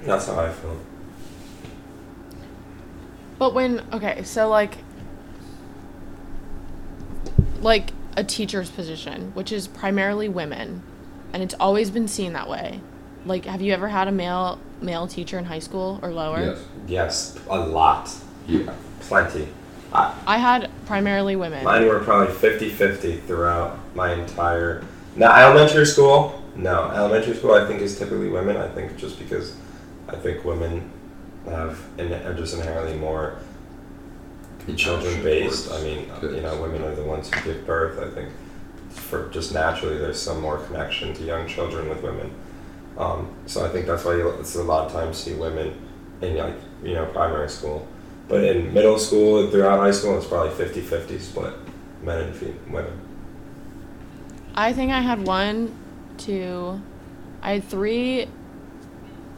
[0.04, 0.78] that's how I feel.
[3.40, 4.80] But when okay, so like
[7.62, 10.82] like a teacher's position, which is primarily women,
[11.34, 12.82] and it's always been seen that way.
[13.26, 16.40] Like have you ever had a male male teacher in high school or lower?
[16.40, 16.66] Yes.
[16.88, 18.10] Yes, a lot,
[18.48, 18.74] Yeah.
[19.02, 19.48] plenty.
[19.94, 21.64] I, I had primarily women.
[21.64, 24.84] Mine were probably 50 50 throughout my entire.
[25.16, 26.90] Now, elementary school, no.
[26.92, 28.56] Elementary school, I think, is typically women.
[28.58, 29.56] I think just because
[30.08, 30.90] I think women
[31.46, 33.38] have in, are just inherently more
[34.76, 35.72] children based.
[35.72, 38.00] I mean, you know, women are the ones who give birth.
[38.00, 38.32] I think
[38.90, 42.34] for just naturally, there's some more connection to young children with women.
[42.98, 45.74] Um, so I think that's why you it's a lot of times see women
[46.22, 47.88] in like you know primary school.
[48.28, 51.54] But in middle school and throughout high school, it's probably 50-50 split,
[52.02, 52.98] men and fe- women.
[54.56, 55.76] I think I had one,
[56.18, 56.82] two,
[57.42, 58.28] I had three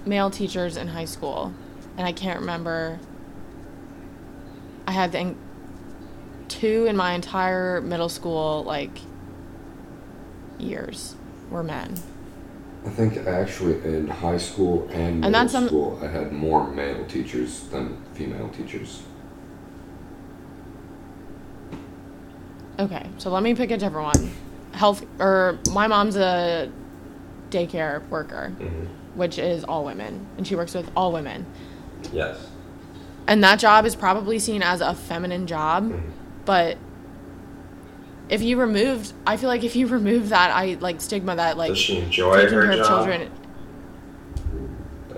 [0.05, 1.53] male teachers in high school,
[1.97, 2.99] and I can't remember.
[4.87, 5.37] I had think
[6.47, 8.99] two in my entire middle school like
[10.59, 11.15] years
[11.49, 11.95] were men.
[12.85, 17.05] I think actually in high school and middle And that's school, I had more male
[17.05, 19.03] teachers than female teachers.
[22.79, 24.31] Okay, so let me pick a different one.
[24.73, 26.71] Health or my mom's a
[27.49, 31.45] daycare worker, hmm which is all women, and she works with all women.
[32.11, 32.49] Yes.
[33.27, 35.93] And that job is probably seen as a feminine job,
[36.45, 36.77] but
[38.29, 41.69] if you removed I feel like if you remove that I like stigma that like
[41.69, 42.81] Does she enjoy taking her care job?
[42.81, 43.31] of children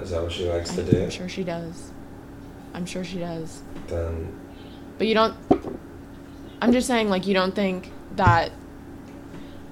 [0.02, 1.04] Is that what she likes to I'm, do?
[1.04, 1.92] I'm sure she does.
[2.74, 3.62] I'm sure she does.
[3.88, 4.38] Then
[4.98, 5.36] But you don't.
[6.62, 8.52] I'm just saying, like, you don't think that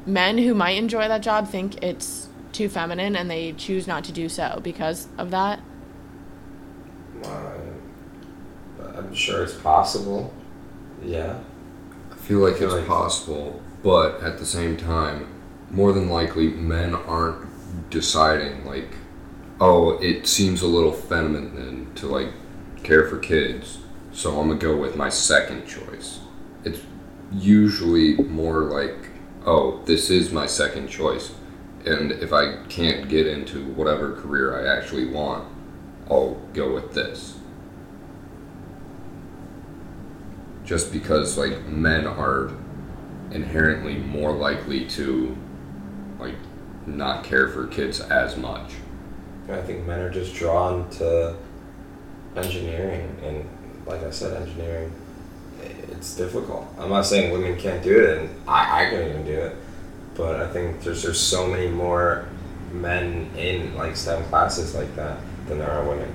[0.06, 4.12] men who might enjoy that job think it's too feminine and they choose not to
[4.12, 5.60] do so because of that?
[7.26, 7.53] uh,
[8.96, 10.34] I'm sure it's possible.
[11.04, 11.40] Yeah.
[12.12, 15.28] I feel like feel it's like- possible, but at the same time,
[15.72, 17.48] more than likely, men aren't
[17.90, 18.90] deciding like,
[19.60, 22.30] oh, it seems a little feminine to like
[22.84, 23.80] care for kids,
[24.12, 26.20] so I'm gonna go with my second choice.
[26.64, 26.80] It's
[27.32, 29.10] usually more like,
[29.46, 31.34] oh, this is my second choice,
[31.86, 35.48] and if I can't get into whatever career I actually want,
[36.10, 37.36] I'll go with this.
[40.64, 42.52] Just because like men are
[43.32, 45.36] inherently more likely to
[46.20, 46.36] like
[46.86, 48.74] not care for kids as much.
[49.50, 51.36] I think men are just drawn to
[52.36, 53.46] engineering, and
[53.86, 54.92] like I said, engineering,
[55.92, 56.68] it's difficult.
[56.78, 59.56] I'm not saying women can't do it, and I, I couldn't even do it,
[60.16, 62.28] but I think there's there's so many more
[62.72, 66.12] men in like STEM classes like that than there are women,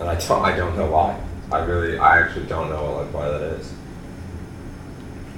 [0.00, 1.18] and I don't I don't know why.
[1.54, 3.72] I really I actually don't know like why that is.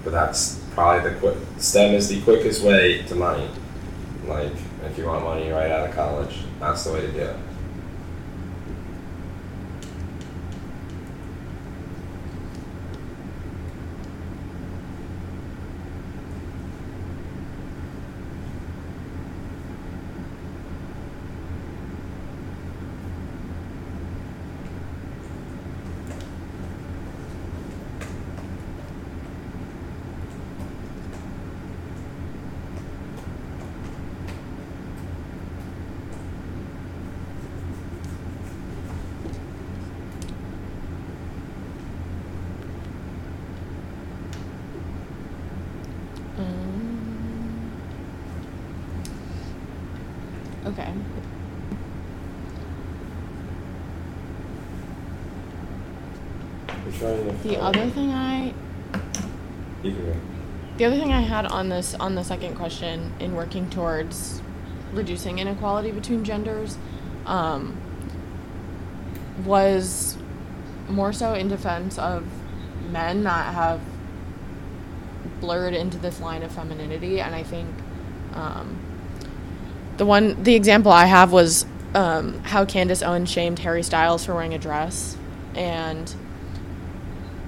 [0.03, 3.51] But that's probably the quick STEM is the quickest way to money.
[4.25, 4.55] Like
[4.87, 7.37] if you want money right out of college, that's the way to do it.
[46.39, 47.73] Um,
[50.67, 50.93] okay.
[56.99, 57.36] trying to.
[57.47, 58.53] The other thing I
[59.85, 60.17] You can go.
[60.79, 64.43] The other thing I had on this on the second question in working towards
[64.93, 66.77] reducing inequality between genders
[67.25, 67.77] um,
[69.45, 70.17] was
[70.89, 72.27] more so in defense of
[72.91, 73.81] men that have
[75.41, 77.69] blurred into this line of femininity, and I think
[78.35, 78.77] um,
[79.99, 84.35] the one the example I have was um, how Candace Owens shamed Harry Styles for
[84.35, 85.17] wearing a dress,
[85.55, 86.13] and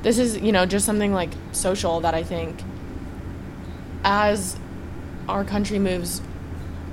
[0.03, 2.63] this is you know just something like social that I think
[4.05, 4.57] as
[5.29, 6.23] our country moves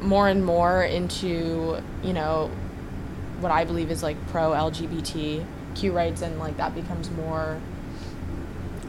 [0.02, 2.52] more and more into you know
[3.40, 7.60] what I believe is like pro LGBTQ rights and like that becomes more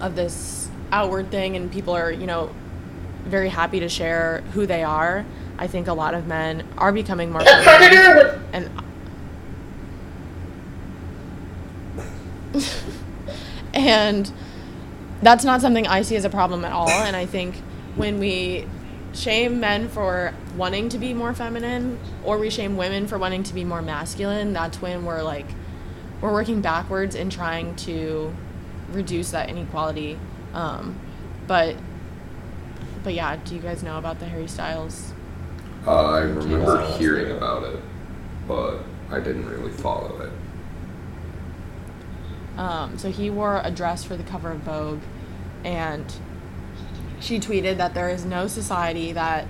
[0.00, 2.50] of this outward thing and people are you know
[3.24, 5.26] very happy to share who they are.
[5.58, 8.70] I think a lot of men are becoming more and
[13.76, 14.32] and
[15.22, 16.88] that's not something I see as a problem at all.
[16.88, 17.56] And I think
[17.94, 18.66] when we
[19.12, 23.54] shame men for wanting to be more feminine or we shame women for wanting to
[23.54, 25.46] be more masculine, that's when we're like,
[26.20, 28.34] we're working backwards in trying to
[28.90, 30.18] reduce that inequality.
[30.54, 30.98] Um,
[31.46, 31.76] but,
[33.04, 35.12] but yeah, do you guys know about the Harry Styles?
[35.86, 37.80] Uh, I remember hearing about it,
[38.48, 38.78] but
[39.10, 40.32] I didn't really follow it.
[42.56, 45.02] Um, so he wore a dress for the cover of Vogue,
[45.64, 46.04] and
[47.20, 49.46] she tweeted that there is no society that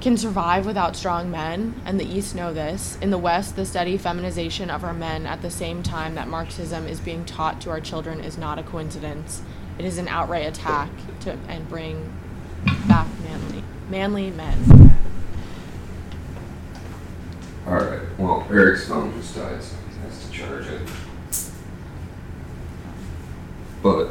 [0.00, 2.98] can survive without strong men, and the East know this.
[3.00, 6.86] In the West, the steady feminization of our men at the same time that Marxism
[6.86, 9.42] is being taught to our children is not a coincidence.
[9.78, 10.90] It is an outright attack
[11.20, 12.12] to and bring
[12.88, 14.96] back manly manly men.
[17.66, 20.82] Alright, well, Eric's phone just died, so he has to charge it.
[23.86, 24.10] But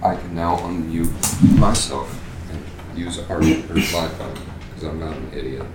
[0.00, 2.08] I can now unmute myself
[2.52, 4.38] and use our, my phone,
[4.68, 5.66] because I'm not an idiot.
[5.66, 5.68] It.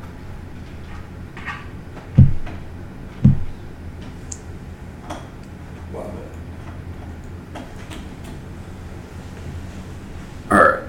[10.50, 10.84] Alright,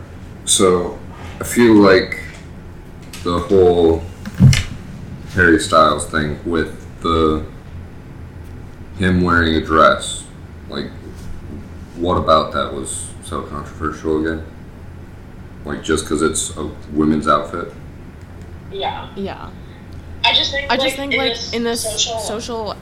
[0.45, 0.97] so
[1.41, 2.21] I feel like
[3.25, 4.05] the whole
[5.33, 7.45] Harry Styles thing with the
[8.99, 10.24] him wearing a dress,
[12.05, 14.45] what about that was so controversial again?
[15.65, 17.73] Like, just because it's a women's outfit?
[18.71, 19.11] Yeah.
[19.17, 19.51] Yeah,
[20.25, 22.77] I just think I just like, think in like this in this social, social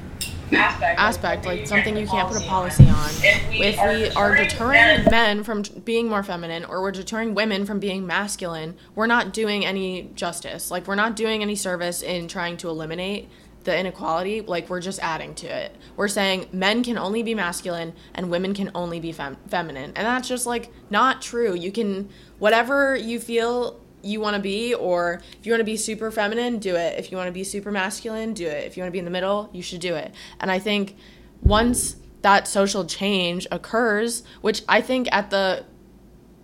[0.53, 3.11] aspect, aspect, like something you can't put a policy on.
[3.23, 7.67] If we, If we are deterring men from being more feminine or we're deterring women
[7.67, 10.71] from being masculine, we're not doing any justice.
[10.71, 13.29] Like we're not doing any service in trying to eliminate
[13.65, 14.41] the inequality.
[14.41, 15.77] Like we're just adding to it.
[15.97, 19.93] We're saying men can only be masculine and women can only be fem- feminine.
[19.97, 21.55] And that's just like not true.
[21.55, 22.09] You can
[22.39, 26.59] whatever you feel you want to be or if you want to be super feminine,
[26.59, 26.99] do it.
[26.99, 28.67] If you want to be super masculine, do it.
[28.67, 30.13] If you want to be in the middle, you should do it.
[30.41, 30.97] And I think
[31.41, 35.65] once that social change occurs, which I think at the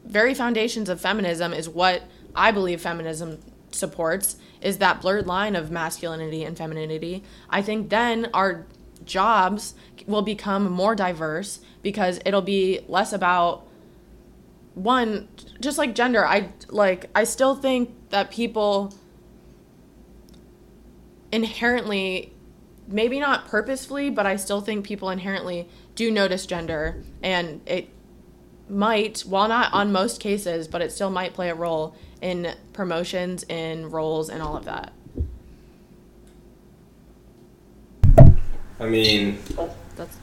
[0.04, 2.02] very foundations of feminism is what
[2.34, 3.38] I believe feminism
[3.70, 7.22] supports is that blurred line of masculinity and femininity.
[7.48, 8.66] I think then our
[9.04, 9.74] jobs
[10.06, 13.66] will become more diverse because it'll be less about
[14.74, 15.28] one
[15.60, 16.26] just like gender.
[16.26, 18.94] I like I still think that people
[21.32, 22.32] inherently
[22.86, 27.90] maybe not purposefully, but I still think people inherently do notice gender and it
[28.68, 33.44] might, while not on most cases, but it still might play a role in promotions,
[33.44, 34.92] in roles, and all of that.
[38.80, 39.38] I mean,
[39.96, 40.16] That's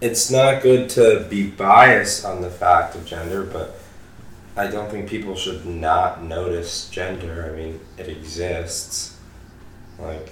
[0.00, 3.78] it's not good to be biased on the fact of gender, but
[4.56, 7.50] I don't think people should not notice gender.
[7.50, 9.16] I mean, it exists.
[9.98, 10.30] Like,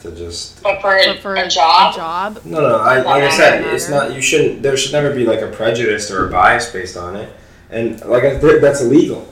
[0.00, 0.62] to just.
[0.62, 3.88] but for, but for a job, A job, No, no, I, like I said, it's
[3.88, 7.16] not, you shouldn't, there should never be like a prejudice or a bias based on
[7.16, 7.32] it.
[7.70, 9.26] And like I that's illegal.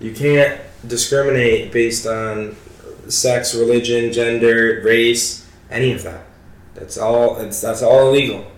[0.00, 2.56] You can't discriminate based on
[3.08, 6.26] sex, religion, gender, race, any of that.
[6.74, 8.50] That's all, it's, that's all illegal.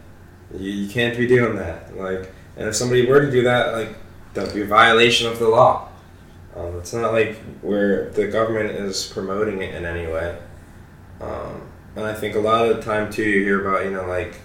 [0.53, 1.97] You, you can't be doing that.
[1.97, 3.97] Like, and if somebody were to do that, like,
[4.35, 5.89] that'd be a violation of the law.
[6.57, 10.37] Um, it's not like where the government is promoting it in any way.
[11.21, 11.63] Um,
[11.95, 14.41] and I think a lot of the time too, you hear about you know like,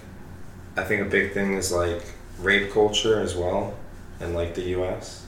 [0.76, 2.02] I think a big thing is like
[2.38, 3.76] rape culture as well,
[4.20, 5.26] in like the U.S.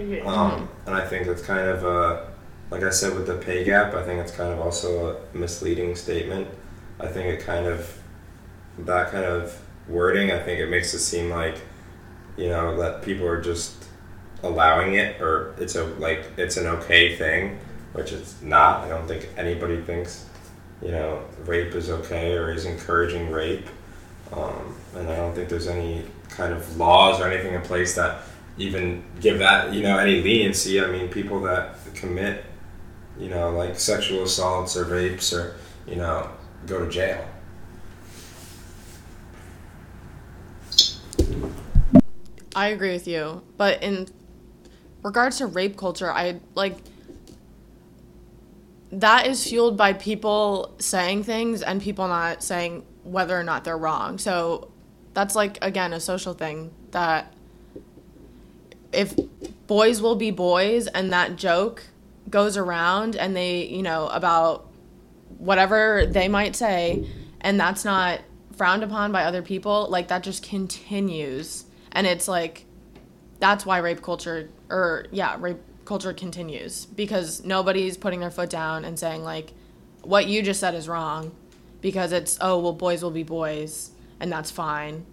[0.00, 0.26] Mhm.
[0.26, 2.26] Um, and I think that's kind of a,
[2.70, 5.94] like I said with the pay gap, I think it's kind of also a misleading
[5.94, 6.48] statement.
[6.98, 7.98] I think it kind of,
[8.78, 10.30] that kind of wording.
[10.30, 11.60] I think it makes it seem like,
[12.36, 13.74] you know, that people are just
[14.42, 17.58] allowing it or it's a like it's an okay thing,
[17.92, 18.84] which it's not.
[18.84, 20.26] I don't think anybody thinks,
[20.80, 23.66] you know, rape is okay or is encouraging rape.
[24.32, 28.22] Um, and I don't think there's any kind of laws or anything in place that
[28.60, 30.80] even give that you know any leniency.
[30.80, 32.44] I mean, people that commit,
[33.18, 35.56] you know, like sexual assaults or rapes or
[35.86, 36.30] you know
[36.66, 37.26] go to jail.
[42.54, 44.08] I agree with you, but in
[45.02, 46.76] regards to rape culture, I like
[48.92, 53.78] that is fueled by people saying things and people not saying whether or not they're
[53.78, 54.18] wrong.
[54.18, 54.70] So
[55.14, 57.32] that's like again a social thing that
[58.92, 59.14] if
[59.66, 61.84] boys will be boys and that joke
[62.28, 64.68] goes around and they, you know, about
[65.38, 67.06] whatever they might say
[67.40, 68.20] and that's not
[68.56, 71.64] frowned upon by other people, like that just continues.
[71.92, 72.66] And it's like
[73.38, 75.58] that's why rape culture or yeah, rape
[75.90, 79.52] culture continues because nobody's putting their foot down and saying like
[80.02, 81.32] what you just said is wrong
[81.80, 85.04] because it's oh well boys will be boys and that's fine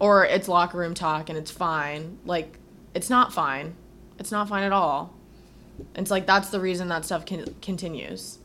[0.00, 2.58] or it's locker room talk and it's fine like
[2.94, 3.74] it's not fine.
[4.18, 5.12] It's not fine at all.
[5.96, 8.38] It's like that's the reason that stuff can, continues.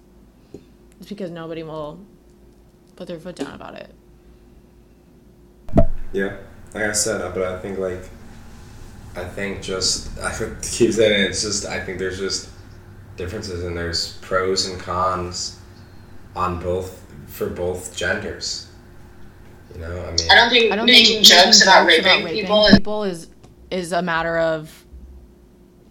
[1.00, 2.00] It's because nobody will
[2.96, 3.94] put their foot down about it.
[6.12, 6.38] Yeah,
[6.74, 8.04] like I said, but I think like,
[9.16, 12.50] I think just I could keep saying it, it's just I think there's just
[13.16, 15.60] differences and there's pros and cons
[16.36, 18.68] on both for both genders.
[19.76, 22.06] You know, I mean, I don't think I don't making think jokes making about jokes
[22.06, 23.28] raping people people is
[23.72, 24.86] is a matter of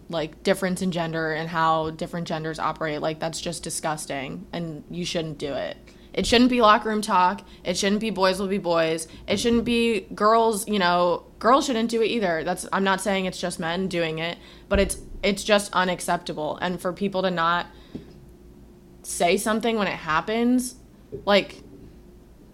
[0.09, 3.01] like difference in gender and how different genders operate.
[3.01, 5.77] Like that's just disgusting, and you shouldn't do it.
[6.13, 7.41] It shouldn't be locker room talk.
[7.63, 9.07] It shouldn't be boys will be boys.
[9.27, 10.67] It shouldn't be girls.
[10.67, 12.43] You know, girls shouldn't do it either.
[12.43, 16.57] That's I'm not saying it's just men doing it, but it's it's just unacceptable.
[16.61, 17.67] And for people to not
[19.03, 20.75] say something when it happens,
[21.25, 21.61] like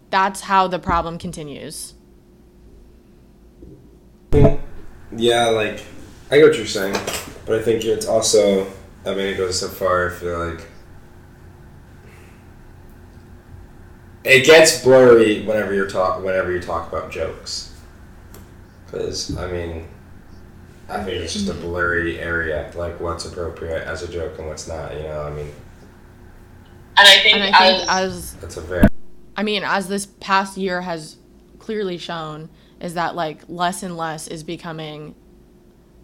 [0.09, 1.93] that's how the problem continues.
[5.15, 5.83] Yeah, like
[6.31, 6.93] I get what you're saying,
[7.45, 8.67] but I think it's also
[9.05, 10.09] I mean it goes so far.
[10.09, 10.67] I feel like
[14.23, 17.73] it gets blurry whenever you're talk whenever you talk about jokes,
[18.85, 19.87] because I mean.
[20.87, 24.67] I think it's just a blurry area, like what's appropriate as a joke and what's
[24.67, 24.95] not.
[24.95, 25.51] You know, I mean,
[26.95, 28.87] and I think, And I think as, as that's a very
[29.35, 31.17] I mean, as this past year has
[31.57, 32.49] clearly shown,
[32.85, 35.15] is that like less and less is becoming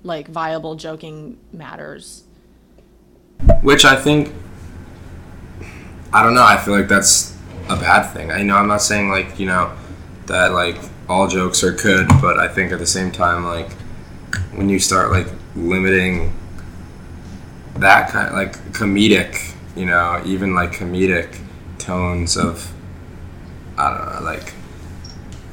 [0.02, 2.24] like viable joking matters.
[3.62, 4.34] Which I think,
[6.12, 6.44] I don't know.
[6.44, 7.38] I feel like that's
[7.70, 8.32] a bad thing.
[8.32, 9.72] I know I'm not saying like you know
[10.26, 10.78] that like
[11.08, 13.72] all jokes are good, but I think at the same time like
[14.56, 16.34] when you start like limiting
[17.76, 21.40] that kind of like comedic, you know, even like comedic
[21.78, 22.74] tones of
[23.78, 24.56] I don't know, like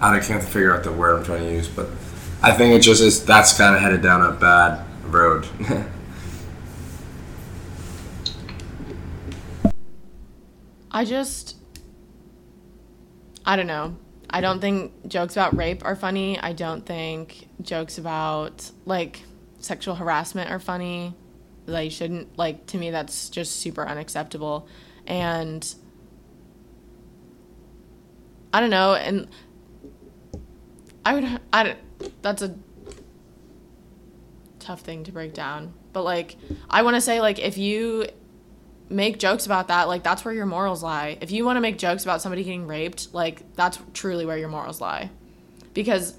[0.00, 1.88] I can't figure out the word I'm trying to use, but
[2.42, 5.46] I think it just is that's kind of headed down a bad road.
[10.90, 11.56] I just
[13.44, 13.96] I don't know.
[14.30, 16.38] I don't think jokes about rape are funny.
[16.38, 19.22] I don't think jokes about like
[19.58, 21.14] sexual harassment are funny.
[21.66, 24.68] They shouldn't like to me that's just super unacceptable.
[25.06, 25.74] And
[28.52, 29.28] I don't know and
[31.08, 31.78] I would I don't,
[32.20, 32.54] that's a
[34.58, 35.72] tough thing to break down.
[35.94, 36.36] But like
[36.68, 38.08] I want to say like if you
[38.90, 41.16] make jokes about that, like that's where your morals lie.
[41.22, 44.50] If you want to make jokes about somebody getting raped, like that's truly where your
[44.50, 45.08] morals lie.
[45.72, 46.14] Because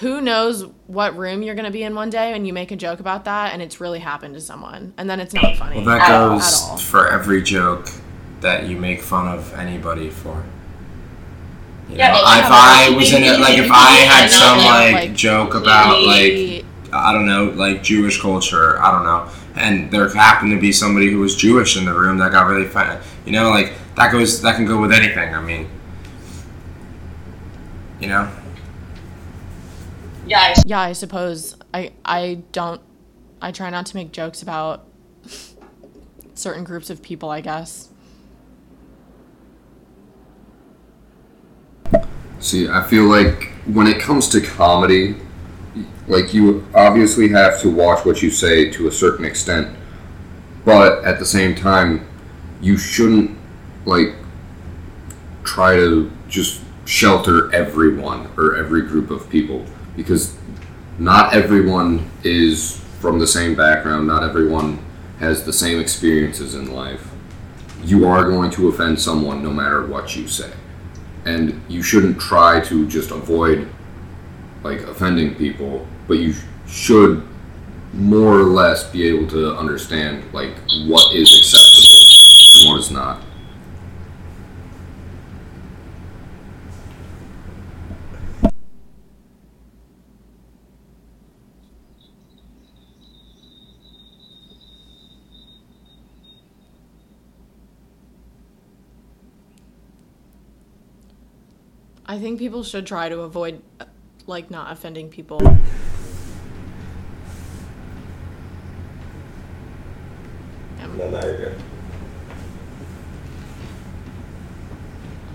[0.00, 2.76] who knows what room you're going to be in one day and you make a
[2.76, 5.76] joke about that and it's really happened to someone and then it's not funny.
[5.76, 6.78] Well, that goes all.
[6.78, 7.90] for every joke
[8.40, 10.42] that you make fun of anybody for.
[11.90, 15.14] You Yeah, know, if I was in it, like if I had some like, like,
[15.14, 16.46] joke about like
[16.92, 21.10] I don't know, like Jewish culture, I don't know, and there happened to be somebody
[21.10, 24.40] who was Jewish in the room that got really fun, you know, like that goes
[24.42, 25.34] that can go with anything.
[25.34, 25.68] I mean,
[28.00, 28.30] you know,
[30.24, 32.80] yeah, I yeah, I suppose I I don't
[33.42, 34.86] I try not to make jokes about
[36.34, 37.89] certain groups of people, I guess.
[42.40, 45.16] See, I feel like when it comes to comedy,
[46.08, 49.76] like you obviously have to watch what you say to a certain extent,
[50.64, 52.08] but at the same time,
[52.62, 53.38] you shouldn't
[53.84, 54.14] like
[55.44, 59.64] try to just shelter everyone or every group of people
[59.94, 60.34] because
[60.98, 64.78] not everyone is from the same background, not everyone
[65.18, 67.10] has the same experiences in life.
[67.84, 70.50] You are going to offend someone no matter what you say.
[71.24, 73.68] And you shouldn't try to just avoid
[74.62, 76.34] like offending people, but you
[76.66, 77.26] should
[77.92, 80.52] more or less be able to understand like
[80.86, 83.20] what is acceptable and what is not.
[102.10, 103.84] I think people should try to avoid, uh,
[104.26, 105.38] like, not offending people.
[105.38, 105.48] No,
[111.08, 111.62] now you're good.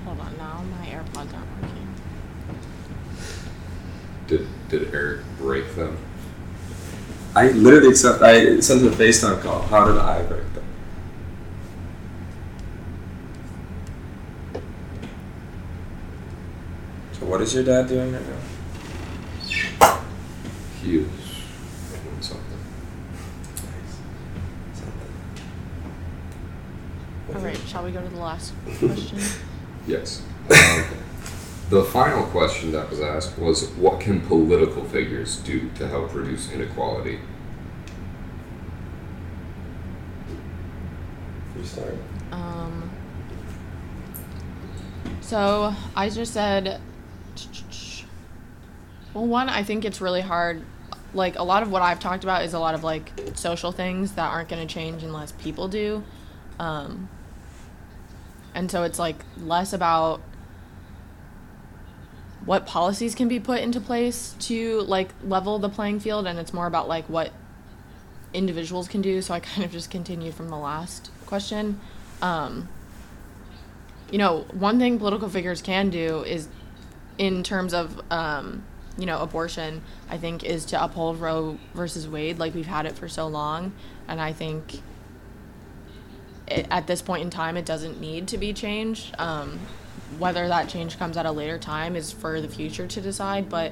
[0.04, 1.88] hold on, now my AirPods aren't working.
[4.28, 5.98] Did did Eric break them?
[7.36, 8.22] I literally accept.
[8.22, 9.62] I sent him a FaceTime call.
[9.62, 10.55] How did I break
[17.36, 18.22] what is your dad doing right
[19.82, 20.00] now?
[20.82, 22.58] He is doing something.
[27.36, 29.20] All right, shall we go to the last question?
[29.86, 30.24] Yes.
[30.50, 30.84] Um,
[31.70, 36.52] the final question that was asked was what can political figures do to help reduce
[36.54, 37.20] inequality?
[41.58, 41.96] You start.
[42.32, 42.90] Um,
[45.20, 46.82] so I just said,
[49.16, 50.62] well, one, I think it's really hard.
[51.14, 54.12] Like, a lot of what I've talked about is a lot of like social things
[54.12, 56.04] that aren't going to change unless people do.
[56.60, 57.10] Um,
[58.54, 60.22] and so it's like less about
[62.46, 66.54] what policies can be put into place to like level the playing field and it's
[66.54, 67.32] more about like what
[68.34, 71.80] individuals can do so i kind of just continued from the last question
[72.22, 72.70] um,
[74.12, 76.48] you know one thing political figures can do is
[77.18, 78.64] in terms of um,
[78.98, 82.94] you know abortion i think is to uphold roe versus wade like we've had it
[82.98, 83.74] for so long.
[84.08, 84.82] And i think
[86.48, 89.16] it, at this point in time it doesn't need to be changed.
[89.18, 89.60] Um,
[90.20, 93.50] whether that change comes at a later time is for the future to decide.
[93.50, 93.72] But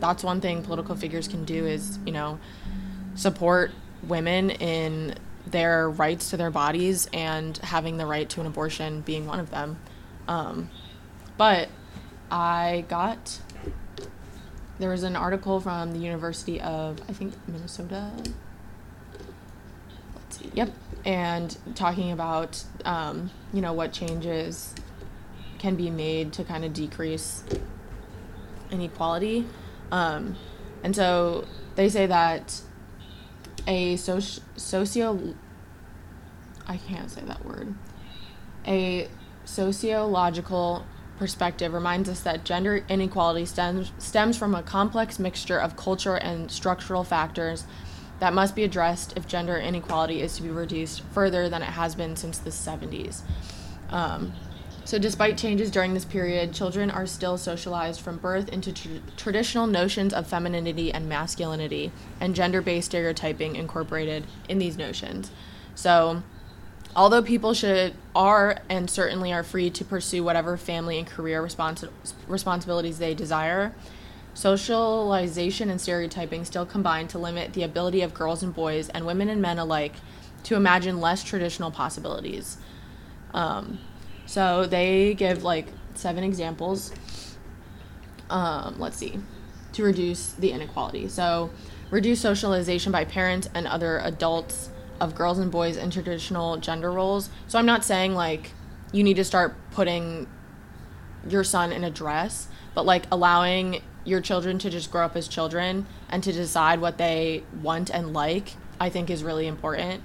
[0.00, 2.38] that's one thing political figures can do is you know
[3.14, 5.14] support women in
[5.46, 9.50] their rights to their bodies and having the right to an abortion being one of
[9.50, 9.78] them.
[10.28, 10.70] Um,
[11.36, 11.68] but
[12.30, 13.40] i got
[14.82, 18.10] there was an article from the university of i think minnesota.
[20.16, 20.50] Let's see.
[20.54, 20.72] Yep.
[21.04, 24.74] And talking about um, you know what changes
[25.60, 27.44] can be made to kind of decrease
[28.72, 29.46] inequality.
[29.92, 30.34] Um,
[30.82, 32.60] and so they say that
[33.68, 35.36] a soci- socio
[36.66, 37.72] i can't say that word.
[38.66, 39.08] A
[39.44, 40.84] sociological
[41.22, 46.50] perspective reminds us that gender inequality stems, stems from a complex mixture of cultural and
[46.50, 47.64] structural factors
[48.18, 51.94] that must be addressed if gender inequality is to be reduced further than it has
[51.94, 53.20] been since the 70s.
[53.90, 54.32] Um,
[54.84, 59.68] so, despite changes during this period, children are still socialized from birth into tr- traditional
[59.68, 65.30] notions of femininity and masculinity, and gender based stereotyping incorporated in these notions.
[65.76, 66.24] So,
[66.94, 71.88] although people should are and certainly are free to pursue whatever family and career respons-
[72.26, 73.74] responsibilities they desire,
[74.34, 79.28] socialization and stereotyping still combine to limit the ability of girls and boys and women
[79.28, 79.94] and men alike
[80.44, 82.58] to imagine less traditional possibilities.
[83.34, 83.78] Um,
[84.26, 86.92] so they give like seven examples.
[88.30, 89.18] Um, let's see,
[89.72, 91.08] to reduce the inequality.
[91.08, 91.50] So,
[91.90, 94.70] reduce socialization by parents and other adults
[95.00, 97.30] of girls and boys in traditional gender roles.
[97.46, 98.52] So, I'm not saying like
[98.92, 100.26] you need to start putting
[101.28, 105.28] your son in a dress, but like allowing your children to just grow up as
[105.28, 110.02] children and to decide what they want and like, I think is really important.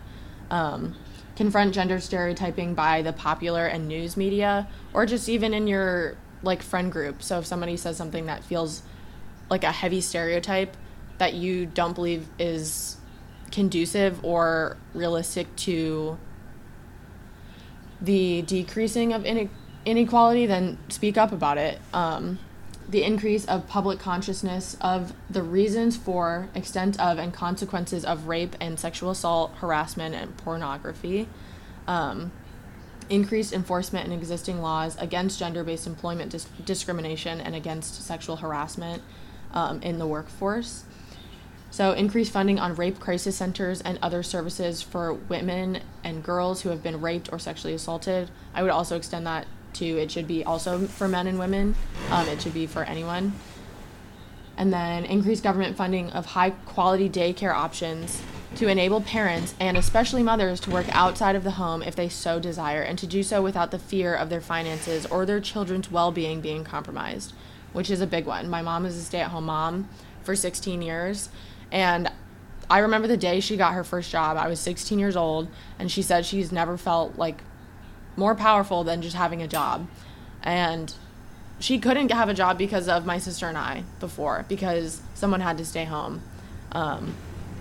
[0.51, 0.95] Um,
[1.35, 6.61] confront gender stereotyping by the popular and news media, or just even in your like
[6.61, 7.21] friend group.
[7.21, 8.83] So if somebody says something that feels
[9.49, 10.75] like a heavy stereotype
[11.17, 12.96] that you don't believe is
[13.51, 16.17] conducive or realistic to
[18.01, 19.49] the decreasing of ine-
[19.85, 21.79] inequality, then speak up about it.
[21.93, 22.39] Um,
[22.89, 28.55] the increase of public consciousness of the reasons for, extent of, and consequences of rape
[28.61, 31.27] and sexual assault, harassment, and pornography.
[31.85, 32.31] Um,
[33.09, 39.01] increased enforcement in existing laws against gender based employment dis- discrimination and against sexual harassment
[39.53, 40.83] um, in the workforce.
[41.77, 46.69] So, increased funding on rape crisis centers and other services for women and girls who
[46.69, 48.31] have been raped or sexually assaulted.
[48.51, 51.75] I would also extend that to it should be also for men and women,
[52.09, 53.33] um, it should be for anyone.
[54.57, 58.23] And then increased government funding of high quality daycare options
[58.55, 62.39] to enable parents and especially mothers to work outside of the home if they so
[62.39, 66.11] desire and to do so without the fear of their finances or their children's well
[66.11, 67.33] being being compromised,
[67.71, 68.49] which is a big one.
[68.49, 69.87] My mom is a stay at home mom
[70.23, 71.29] for 16 years.
[71.71, 72.09] And
[72.69, 74.37] I remember the day she got her first job.
[74.37, 75.47] I was 16 years old,
[75.79, 77.41] and she said she's never felt like
[78.15, 79.87] more powerful than just having a job.
[80.43, 80.93] And
[81.59, 85.57] she couldn't have a job because of my sister and I before, because someone had
[85.59, 86.21] to stay home.
[86.71, 87.15] Um,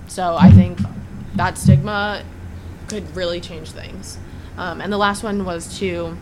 [0.08, 0.78] so I think
[1.36, 2.24] that stigma
[2.88, 4.18] could really change things.
[4.56, 6.16] Um, and the last one was to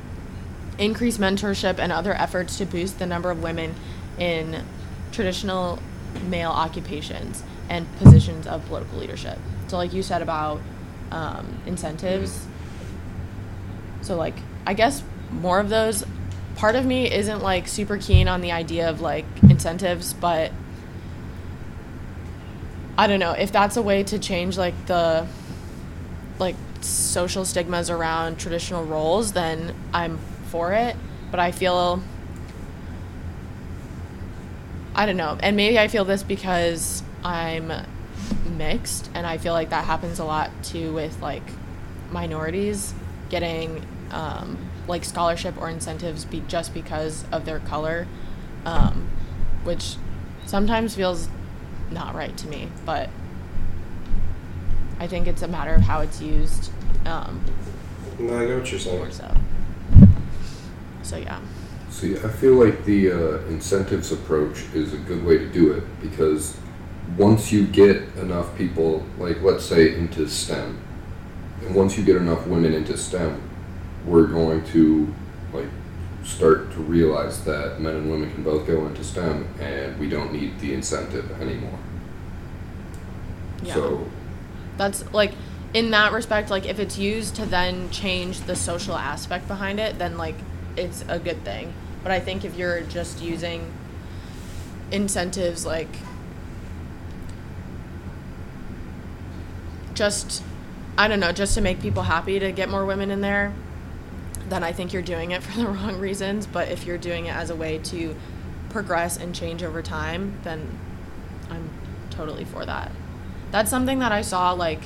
[0.78, 3.74] increase mentorship and other efforts to boost the number of women
[4.18, 4.64] in
[5.12, 5.78] traditional
[6.28, 9.39] male occupations and positions of political leadership.
[9.69, 10.61] So, like you said about
[11.11, 12.47] um, incentives,
[14.03, 14.35] so like
[14.67, 16.05] I guess more of those.
[16.57, 20.53] Part of me isn't like super keen on the idea of like incentives, but
[22.97, 25.27] I don't know if that's a way to change like the
[26.39, 30.97] like social stigmas around traditional roles, then I'm for it.
[31.31, 32.03] But I feel
[34.95, 35.37] I don't know.
[35.43, 37.72] And maybe I feel this because I'm
[38.57, 41.43] mixed and I feel like that happens a lot too with like
[42.11, 42.95] minorities
[43.31, 48.07] getting um, like scholarship or incentives be just because of their color,
[48.64, 49.09] um,
[49.64, 49.97] which
[50.47, 51.29] sometimes feels
[51.91, 53.09] not right to me, but
[55.01, 56.70] I think it's a matter of how it's used.
[57.07, 57.45] Um,
[58.18, 58.99] No, I get what you're saying.
[58.99, 59.35] more so.
[61.03, 61.41] So yeah.
[61.91, 65.85] See, I feel like the uh, incentives approach is a good way to do it
[66.01, 66.57] because
[67.17, 70.81] once you get enough people, like let's say into STEM,
[71.65, 73.41] and once you get enough women into STEM,
[74.07, 75.15] we're going to
[75.53, 75.69] like
[76.25, 80.33] start to realize that men and women can both go into STEM and we don't
[80.33, 81.79] need the incentive anymore.
[83.63, 83.75] Yeah.
[83.75, 84.11] So,
[84.77, 85.33] That's like
[85.73, 89.99] in that respect, like if it's used to then change the social aspect behind it,
[89.99, 90.37] then like
[90.77, 91.73] it's a good thing.
[92.03, 93.73] But I think if you're just using
[94.91, 95.89] incentives like
[99.95, 100.42] just
[100.97, 103.53] I don't know, just to make people happy to get more women in there,
[104.49, 106.47] then I think you're doing it for the wrong reasons.
[106.47, 108.14] But if you're doing it as a way to
[108.70, 110.78] progress and change over time, then
[111.51, 111.70] I'm
[112.11, 112.90] totally for that.
[113.51, 114.82] That's something that I saw like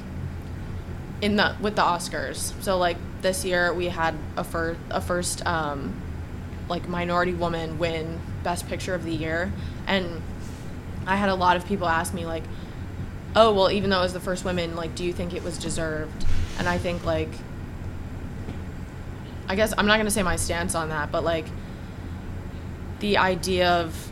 [1.21, 2.53] in the with the Oscars.
[2.63, 6.01] So like this year we had a first a first um,
[6.69, 9.53] like minority woman win Best Picture of the Year,
[9.87, 10.23] and
[11.07, 12.45] I had a lot of people ask me like,
[13.37, 15.59] "Oh, well, even though it was the first woman, like, do you think it was
[15.59, 16.25] deserved?"
[16.59, 17.31] And I think like,
[19.49, 21.47] I guess I'm not gonna say my stance on that, but like,
[23.01, 24.11] the idea of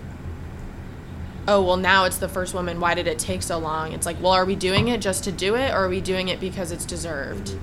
[1.49, 4.21] oh well now it's the first woman why did it take so long it's like
[4.21, 6.73] well are we doing it just to do it or are we doing it because
[6.73, 7.57] it's deserved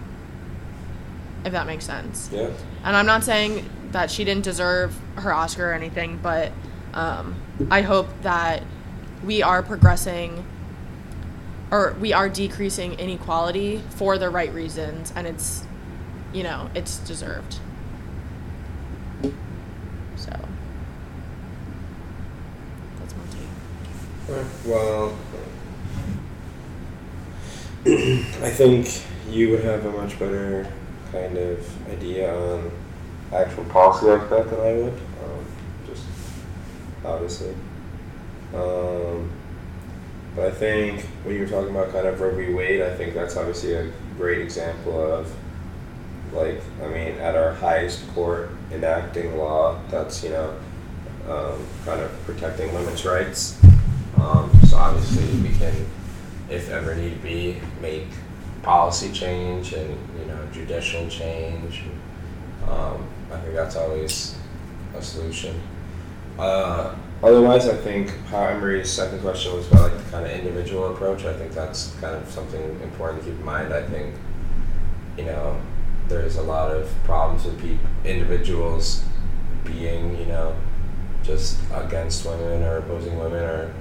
[1.45, 2.49] if that makes sense Yeah.
[2.85, 6.51] and i'm not saying that she didn't deserve her oscar or anything but
[6.93, 7.35] um,
[7.69, 8.63] i hope that
[9.25, 10.45] we are progressing
[11.73, 15.65] or we are decreasing inequality for the right reasons and it's
[16.31, 17.57] you know it's deserved
[20.15, 20.31] so
[22.99, 25.17] that's my take Well,
[27.85, 30.71] I think you would have a much better
[31.11, 32.71] kind of idea on
[33.33, 34.93] actual policy like that than I would.
[34.93, 35.45] Um,
[35.87, 36.05] just
[37.03, 37.53] obviously.
[38.53, 39.29] Um,
[40.35, 42.53] but I think when you were talking about kind of Roe v.
[42.53, 45.31] Wade, I think that's obviously a great example of,
[46.33, 50.57] like, I mean, at our highest court enacting law that's, you know,
[51.29, 53.59] um, kind of protecting women's rights.
[54.17, 55.73] Um, so obviously we can,
[56.49, 58.07] if ever need be, make
[58.63, 61.83] policy change and, you know, judicial change.
[62.67, 64.35] Um, I think that's always
[64.95, 65.61] a solution.
[66.39, 70.93] Uh, otherwise, I think how Emery's second question was about like the kind of individual
[70.93, 71.25] approach.
[71.25, 73.73] I think that's kind of something important to keep in mind.
[73.73, 74.13] I think,
[75.17, 75.59] you know,
[76.07, 79.03] there's a lot of problems with peop individuals
[79.63, 80.55] being, you know,
[81.23, 83.73] just against women or opposing women or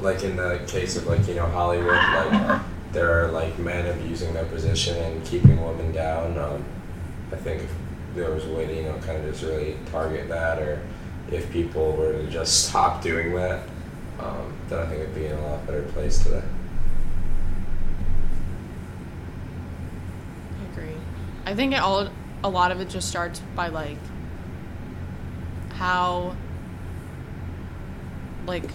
[0.00, 2.62] like in the case of like you know Hollywood like
[2.92, 6.64] there are like men abusing their position and keeping women down um,
[7.32, 7.70] I think if
[8.14, 10.80] there was a way to you know kind of just really target that, or
[11.32, 13.64] if people were to just stop doing that,
[14.20, 16.42] um, then I think it'd be in a lot better place today.
[20.60, 20.96] I agree.
[21.46, 22.08] I think it all
[22.44, 23.98] a lot of it just starts by like
[25.70, 26.36] how
[28.46, 28.70] like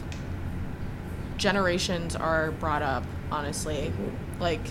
[1.37, 3.91] generations are brought up, honestly.
[4.39, 4.61] Like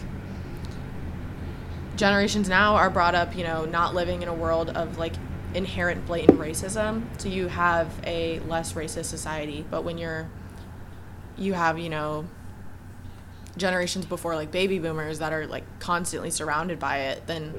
[1.97, 5.14] generations now are brought up, you know, not living in a world of like
[5.57, 7.03] inherent blatant racism.
[7.19, 10.29] So you have a less racist society, but when you're
[11.39, 12.27] you have, you know,
[13.57, 17.55] generations before like baby boomers that are like constantly surrounded by it, then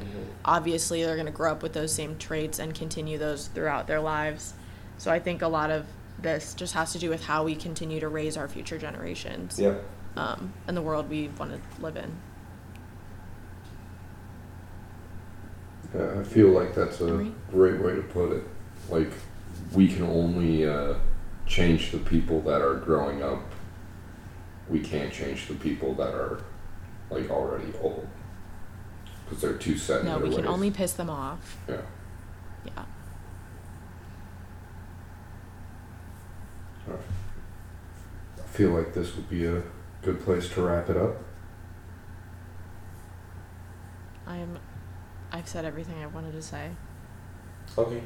[0.46, 4.00] obviously they're going to grow up with those same traits and continue those throughout their
[4.00, 4.54] lives.
[5.00, 5.86] So I think a lot of
[6.20, 9.84] this just has to do with how we continue to raise our future generations Yep.
[10.16, 12.16] um, and the world we want to live in.
[15.94, 18.44] I feel like that's a great way to put it.
[18.90, 19.12] Like,
[19.74, 20.96] we can only uh,
[21.46, 23.42] change the people that are growing up.
[24.70, 26.44] We can't change the people that are
[27.10, 28.06] like already old
[29.26, 30.54] because they're too set in No, their we can ways.
[30.54, 31.58] only piss them off.
[31.68, 31.78] Yeah.
[32.66, 32.84] Yeah.
[38.38, 39.62] I feel like this would be a
[40.02, 41.16] good place to wrap it up.
[44.26, 44.58] I'm.
[45.32, 46.72] I've said everything I wanted to say.
[47.78, 48.02] Okay.